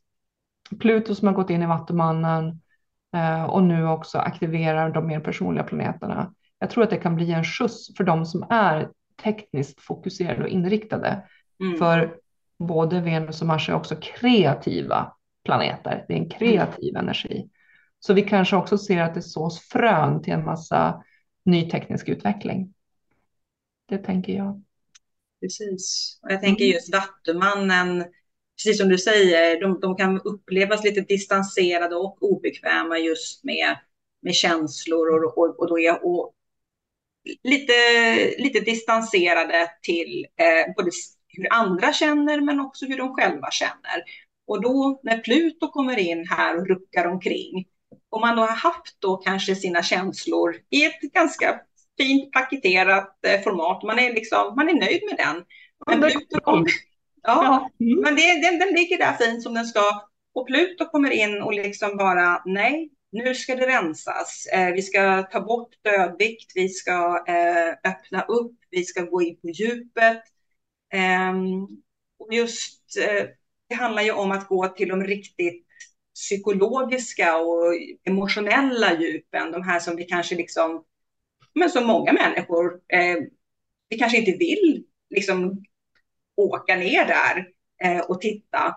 [0.80, 2.60] Pluto som har gått in i Vattumannen
[3.14, 6.34] eh, och nu också aktiverar de mer personliga planeterna.
[6.58, 8.90] Jag tror att det kan bli en skjuts för de som är
[9.22, 11.24] tekniskt fokuserade och inriktade.
[11.60, 11.78] Mm.
[11.78, 12.16] För
[12.58, 15.12] både Venus och Mars är också kreativa
[15.44, 16.04] planeter.
[16.08, 17.04] Det är en kreativ mm.
[17.04, 17.48] energi.
[18.06, 21.04] Så vi kanske också ser att det sås frön till en massa
[21.44, 22.74] ny teknisk utveckling.
[23.88, 24.62] Det tänker jag.
[25.40, 26.18] Precis.
[26.22, 26.74] Och jag tänker mm.
[26.74, 28.04] just Vattumannen,
[28.56, 33.76] precis som du säger, de, de, kan upplevas lite distanserade och obekväma just med,
[34.22, 36.34] med känslor och, och, och då är och
[37.42, 37.72] lite,
[38.38, 40.90] lite distanserade till eh, både
[41.28, 44.02] hur andra känner men också hur de själva känner.
[44.46, 47.68] Och då när Pluto kommer in här och ruckar omkring,
[48.12, 51.60] om man då har haft då kanske sina känslor i ett ganska
[52.00, 55.44] fint paketerat eh, format, man är, liksom, man är nöjd med den.
[55.86, 56.70] Men Pluto kommer,
[57.22, 58.00] ja, mm.
[58.00, 60.02] men det, den, den ligger där fint som den ska.
[60.34, 64.46] Och Pluto kommer in och liksom bara, nej, nu ska det rensas.
[64.52, 69.40] Eh, vi ska ta bort dödvikt, vi ska eh, öppna upp, vi ska gå in
[69.40, 70.22] på djupet.
[70.92, 71.62] Ehm,
[72.18, 72.94] och just,
[73.68, 75.66] det handlar ju om att gå till de riktigt
[76.14, 80.84] psykologiska och emotionella djupen, de här som vi kanske liksom,
[81.54, 83.16] men som många människor, eh,
[83.88, 85.64] vi kanske inte vill liksom
[86.36, 87.48] åka ner där
[87.84, 88.76] eh, och titta.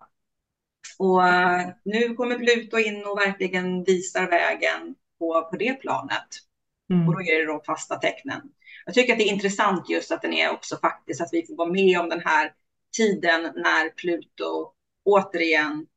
[0.97, 1.21] Och
[1.83, 6.27] nu kommer Pluto in och verkligen visar vägen på, på det planet.
[6.89, 7.07] Mm.
[7.07, 8.41] Och då är det de fasta tecknen.
[8.85, 11.55] Jag tycker att det är intressant just att den är också faktiskt att vi får
[11.55, 12.53] vara med om den här
[12.97, 14.71] tiden när Pluto
[15.05, 15.87] återigen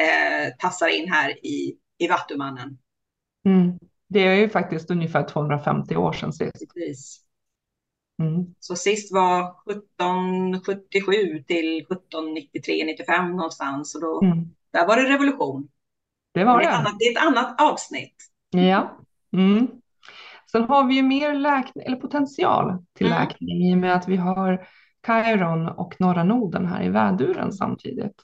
[0.00, 2.78] eh, tassar in här i, i Vattumannen.
[3.46, 3.78] Mm.
[4.08, 6.74] Det är ju faktiskt ungefär 250 år sedan sist.
[6.74, 7.20] Precis.
[8.22, 8.54] Mm.
[8.58, 13.94] Så sist var 1777 till 1793, 95 någonstans.
[13.94, 14.44] Och då, Mm.
[14.72, 15.68] där var det revolution.
[16.34, 16.78] Det var det, är ett det.
[16.78, 18.16] annat, det är ett annat avsnitt.
[18.50, 18.98] Ja.
[19.36, 19.68] Mm.
[20.52, 23.18] Sen har vi ju mer läkning, eller potential till Mm.
[23.18, 24.66] läkning i och med att vi har
[25.06, 28.14] Chiron och norra noden här i väduren samtidigt.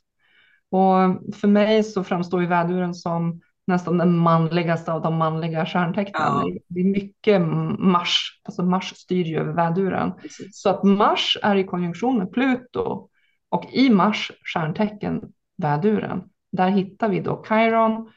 [0.70, 6.22] Och för mig så framstår ju väduren som nästan den manligaste av de manliga stjärntecknen.
[6.22, 6.44] Ja.
[6.68, 7.40] Det är mycket
[7.78, 10.12] Mars, alltså Mars styr ju över väduren.
[10.22, 10.62] Precis.
[10.62, 13.08] Så att Mars är i konjunktion med Pluto
[13.48, 15.22] och i Mars stjärntecken
[15.56, 18.10] väduren, där hittar vi då Chiron,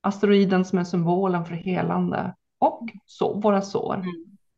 [0.00, 4.06] asteroiden som är symbolen för helande och så, våra sår Mm.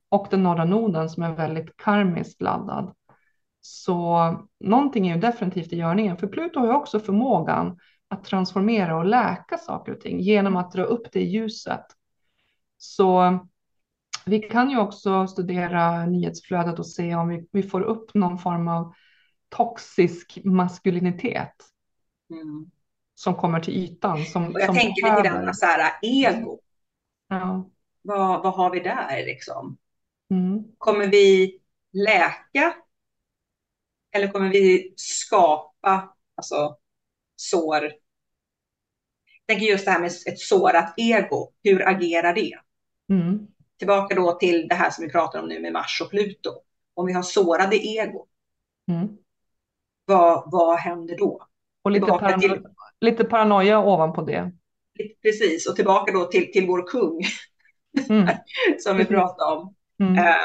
[0.09, 2.95] och den norra noden som är väldigt karmiskt laddad.
[3.61, 4.19] Så
[4.61, 9.05] någonting är ju definitivt i görningen, för Pluto har ju också förmågan att transformera och
[9.05, 11.85] läka saker och ting genom att dra upp det i ljuset.
[12.79, 13.39] Så
[14.27, 18.69] vi kan ju också studera nyhetsflödet och se om vi, vi får upp någon form
[18.69, 18.95] av
[19.49, 21.55] toxisk maskulinitet
[22.31, 22.71] Mm.
[23.15, 24.25] som kommer till ytan.
[24.25, 26.59] Som, Och jag som tänker lite behöver- grann så här, ego.
[27.29, 27.71] Ja.
[28.03, 29.77] Vad, vad har vi där liksom?
[30.31, 30.65] Mm.
[30.79, 31.59] Kommer vi
[31.93, 32.73] läka?
[34.13, 36.77] Eller kommer vi skapa alltså,
[37.37, 37.83] sår?
[37.85, 41.53] Jag tänker just det här med ett sårat ego.
[41.63, 42.53] Hur agerar det?
[43.09, 43.47] Mm.
[43.79, 46.51] Tillbaka då till det här som vi pratar om nu med Mars och Pluto.
[46.95, 48.27] Om vi har sårade ego,
[48.89, 49.09] Mm.
[50.05, 51.47] vad, vad händer då?
[51.83, 52.65] Och lite, parano till-
[53.01, 54.53] lite paranoia ovanpå det.
[55.23, 57.21] Precis, och tillbaka då till, till vår kung
[58.09, 58.29] Mm.
[58.79, 59.75] som vi pratade om.
[60.01, 60.13] Mm.
[60.13, 60.37] Nej,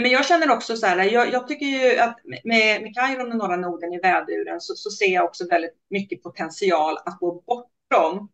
[0.00, 3.38] men jag känner också så här, jag, jag tycker ju att med, med Chiron och
[3.38, 8.28] norra noden i väduren så, så ser jag också väldigt mycket potential att gå bortom,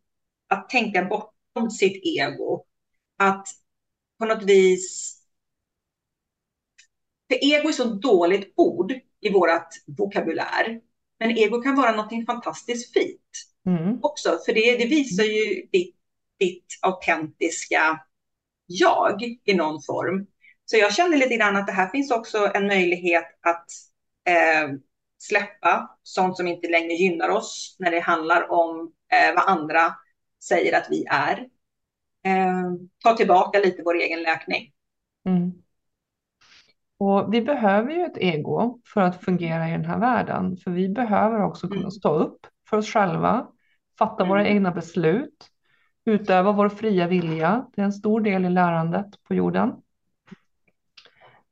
[0.47, 2.63] att tänka bortom sitt ego.
[3.17, 3.47] Att
[4.19, 5.17] på något vis,
[7.27, 10.81] för ego är så dåligt ord i vårt vokabulär,
[11.19, 13.99] men ego kan vara någonting fantastiskt fint Mm.
[14.01, 15.95] också, för det, det visar ju ditt,
[16.39, 17.99] ditt autentiska
[18.65, 20.27] jag i någon form.
[20.71, 23.65] Så jag känner lite grann att det här finns också en möjlighet att
[24.25, 24.73] eh,
[25.17, 29.95] släppa sånt som inte längre gynnar oss när det handlar om eh, vad andra
[30.43, 31.37] säger att vi är.
[32.25, 32.71] Eh,
[33.03, 34.71] ta tillbaka lite vår egen läkning.
[35.25, 35.51] Mm.
[36.97, 40.57] Och vi behöver ju ett ego för att fungera i den här världen.
[40.57, 41.91] För vi behöver också kunna Mm.
[41.91, 43.47] stå upp för oss själva,
[43.99, 44.53] fatta våra Mm.
[44.57, 45.49] egna beslut,
[46.05, 47.65] utöva vår fria vilja.
[47.75, 49.73] Det är en stor del i lärandet på jorden.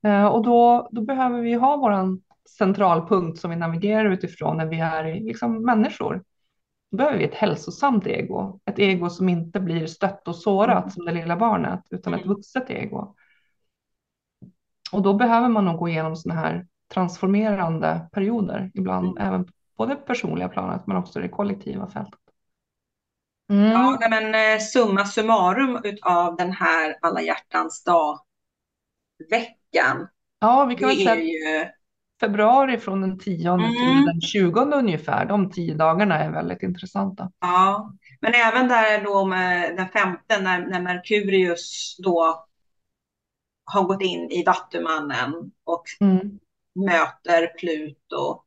[0.03, 2.17] Eh, Och då, då behöver vi ha vår
[2.57, 6.23] centralpunkt som vi navigerar utifrån när vi är liksom människor.
[6.91, 8.59] Då behöver vi ett hälsosamt ego.
[8.65, 10.89] Ett ego som inte blir stött och sårat Mm.
[10.89, 12.33] som det lilla barnet, utan ett Mm.
[12.35, 13.15] vuxet ego.
[14.91, 19.27] Och då behöver man nog gå igenom sådana här transformerande perioder ibland, Mm.
[19.27, 19.45] även
[19.77, 22.19] på det personliga planet men också det kollektiva fältet.
[23.49, 23.71] Mm.
[23.71, 27.83] Ja, men eh, summa summarum utav den här alla hjärtans
[29.73, 30.07] dag-veckan,
[30.39, 31.67] Ja, vi kan väl säga ju
[32.19, 33.71] februari från den 10 Mm.
[33.71, 35.25] till den 20 ungefär.
[35.25, 37.31] De tio dagarna är väldigt intressanta.
[37.39, 42.45] Ja, men även där då med den femte när, när Merkurius då
[43.65, 46.39] har gått in i Vattumannen och Mm.
[46.75, 48.43] möter Pluto.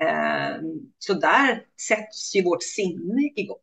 [0.00, 0.56] Eh,
[0.98, 3.58] så där sätts ju vårt sinne igång.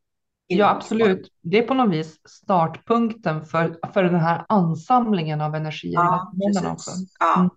[0.58, 1.32] Ja, absolut.
[1.42, 6.10] Det är på något vis startpunkten för, för den här ansamlingen av energier i Ja,
[6.10, 6.92] vattenmånen också.
[6.92, 7.16] precis.
[7.20, 7.36] Ja.
[7.36, 7.50] Mm.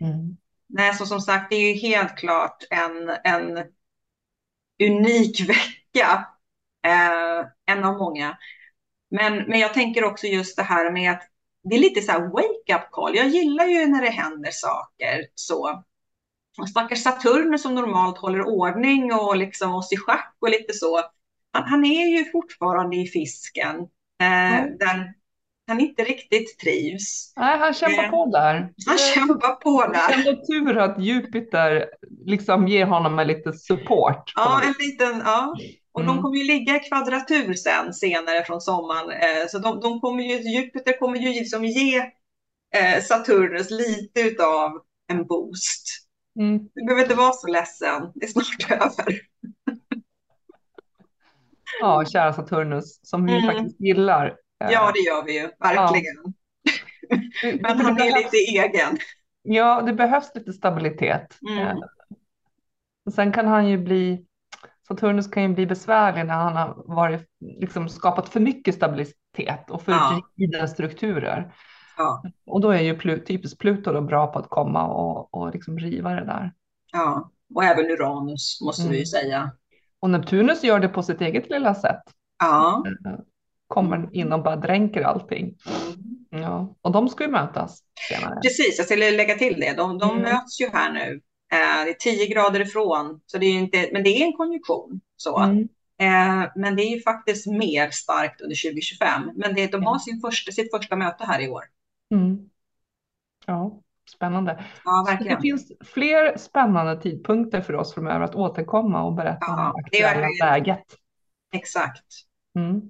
[0.00, 0.36] Mm.
[0.68, 3.64] Nej, så som sagt, det är ju helt klart en, en
[4.82, 6.26] unik vecka.
[6.86, 8.38] Eh, en av många.
[9.10, 11.22] Men, men jag tänker också just det här med att
[11.62, 13.16] det är lite så här wake-up call.
[13.16, 15.84] Jag gillar ju när det händer saker så.
[16.58, 21.00] Och stackars Saturnus som normalt håller ordning och liksom oss i schack och lite så.
[21.52, 23.76] Han, han är ju fortfarande i fisken.
[24.22, 24.78] Eh, Mm.
[24.78, 25.14] där
[25.66, 27.32] han inte riktigt trivs.
[27.36, 28.72] Nej, han kämpar Eh, på där.
[28.86, 30.12] Han kämpar på Det där.
[30.12, 31.84] är ändå tur att Jupiter
[32.24, 34.32] liksom ger honom med lite support.
[34.36, 35.54] Ja, en liten, ja.
[35.92, 36.22] Och de Mm.
[36.22, 39.10] kommer ju ligga i kvadratur sen senare från sommaren.
[39.10, 41.96] Eh, så de, de kommer ju, Jupiter kommer ju liksom ge
[42.76, 44.70] eh, Saturnus lite utav
[45.10, 45.88] en boost.
[46.40, 46.58] Mm.
[46.74, 49.20] Du behöver inte vara så ledsen, det är snart över.
[51.80, 53.46] Ja, kära Saturnus, som vi Mm.
[53.54, 54.26] faktiskt gillar.
[54.64, 56.14] Eh, Ja, det gör vi ju, verkligen.
[57.42, 58.98] det- Men han är lite egen.
[59.42, 61.38] Ja, det behövs lite stabilitet.
[61.48, 61.58] Mm.
[61.66, 61.76] Eh,
[63.06, 64.24] och Sen kan han ju bli,
[64.88, 69.82] Saturnus kan ju bli besvärlig när han har varit, liksom, skapat för mycket stabilitet och
[69.82, 70.20] för Ja.
[70.36, 71.54] rigida strukturer.
[71.96, 75.52] Ja, Och då är ju Plu- typiskt Pluto då bra på att komma och, och
[75.52, 76.52] liksom riva det där.
[76.92, 77.30] ja.
[77.54, 79.06] Och även Uranus måste vi ju Mm.
[79.06, 79.50] säga.
[80.00, 82.02] Och Neptunus gör det på sitt eget lilla sätt.
[82.38, 82.84] Ja.
[83.06, 83.12] Eh,
[83.66, 85.54] Kommer in och bara dränker allting.
[85.66, 86.42] Mm.
[86.42, 86.74] Ja.
[86.82, 88.40] Och de ska ju mötas senare.
[88.42, 89.72] Precis, jag skulle lägga till det.
[89.76, 90.22] De, de Mm.
[90.22, 91.20] möts ju här nu.
[91.52, 95.00] Eh, det är 10 grader ifrån, så det är inte, men det är en konjunktion.
[95.16, 95.38] Så.
[95.38, 95.68] Mm.
[96.00, 99.30] Eh, men det är ju faktiskt mer starkt under 2025.
[99.34, 101.64] Men det, de har sin första, sitt första möte här i år.
[102.14, 102.38] Mm.
[103.46, 103.80] Ja,
[104.10, 104.64] spännande.
[104.84, 105.40] Ja, Så det verkligen.
[105.40, 110.06] finns fler spännande tidpunkter för oss framöver att återkomma och berätta om Ja, det det
[110.06, 110.84] aktuella verkligen- läget.
[111.54, 112.04] Exakt.
[112.58, 112.70] Mm.
[112.70, 112.86] Mm.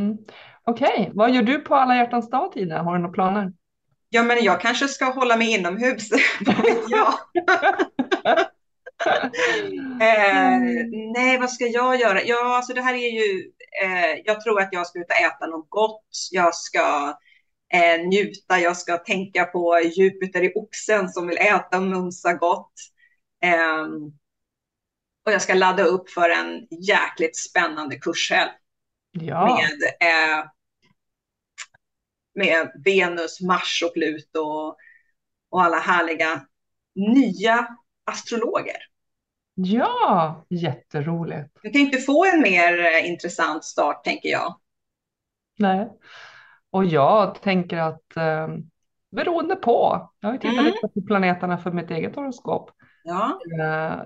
[0.00, 0.16] Mm.
[0.64, 2.82] Okej, vad gör du på alla hjärtans dag Tina?
[2.82, 3.52] Har du några planer?
[4.08, 6.08] Ja, men jag kanske ska hålla mig inomhus.
[10.00, 10.58] Eh,
[11.14, 12.22] nej, vad ska jag göra?
[12.22, 13.50] Ja, alltså det här är ju,
[13.84, 16.04] eh, jag tror att jag ska ut och äta något gott.
[16.32, 17.14] Jag ska
[17.76, 22.72] eh, njuta, jag ska tänka på Jupiter i oxen som vill äta och mumsa gott.
[23.42, 24.12] Ehm,
[25.26, 28.50] och jag ska ladda upp för en jäkligt spännande kurshelg
[29.12, 30.44] Ja, med, eh,
[32.34, 34.74] med Venus, Mars och Pluto
[35.50, 36.46] och alla härliga
[36.94, 37.68] nya
[38.04, 38.76] astrologer.
[39.54, 41.58] ja, jätteroligt.
[41.62, 44.60] Du kan inte få en mer eh, intressant start, tänker jag.
[45.58, 45.88] Nej.
[46.70, 48.48] Och jag tänker att eh,
[49.16, 50.64] beroende på, jag har ju tittat Mm.
[50.64, 52.70] lite på planeterna för mitt eget horoskop.
[53.02, 53.96] Ja, Eh,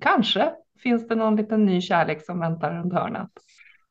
[0.00, 0.52] kanske
[0.82, 3.30] finns det någon liten ny kärlek som väntar runt hörnet.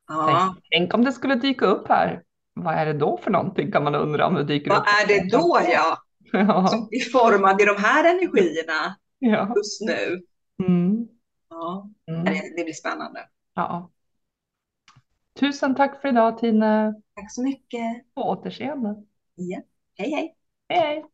[0.07, 0.53] ja.
[0.53, 2.23] Tänk, tänk om det skulle dyka upp här.
[2.53, 4.85] Vad är det då för någonting kan man undra om det dyker Vad upp.
[5.03, 5.97] är det då, ja,
[6.31, 9.53] Ja, som är formad i de här energierna ja.
[9.55, 10.21] just nu?
[10.67, 11.07] Mm,
[11.49, 13.19] Ja, mm, det, det blir spännande.
[13.55, 13.89] ja.
[15.39, 16.93] Tusen tack för idag Tine.
[17.15, 18.13] Tack så mycket.
[18.15, 18.95] På återseende.
[19.35, 19.61] Ja.
[19.97, 20.35] Hej, hej.
[20.69, 21.05] Hej, hej.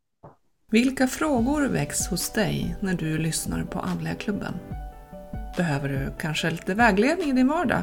[0.71, 4.53] Vilka frågor väcks hos dig när du lyssnar på Andliga klubben?
[5.57, 7.81] Behöver du kanske lite vägledning i din vardag?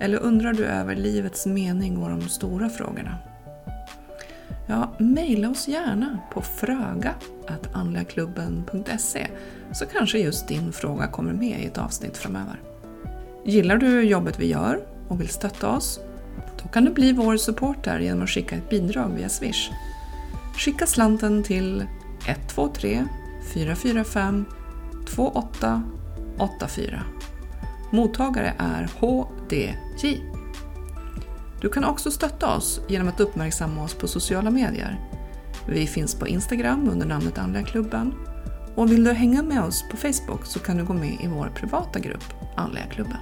[0.00, 3.16] Eller undrar du över livets mening och de stora frågorna?
[4.68, 9.26] Ja, mejla oss gärna på fröga.andligaklubben.se
[9.72, 12.60] så kanske just din fråga kommer med i ett avsnitt framöver.
[13.44, 14.80] Gillar du jobbet vi gör
[15.10, 16.00] och vill stötta oss?
[16.62, 19.70] Då kan du bli vår supporter genom att skicka ett bidrag via Swish.
[20.56, 21.86] Skicka slanten till
[22.26, 23.04] 123
[23.54, 24.44] 445
[25.06, 27.02] 2884.
[27.90, 30.22] Mottagare är HDJ.
[31.60, 35.00] Du kan också stötta oss genom att uppmärksamma oss på sociala medier.
[35.68, 38.14] Vi finns på Instagram under namnet Andliga klubben
[38.74, 41.52] och vill du hänga med oss på Facebook så kan du gå med i vår
[41.54, 42.24] privata grupp
[42.56, 43.16] Andliga klubben.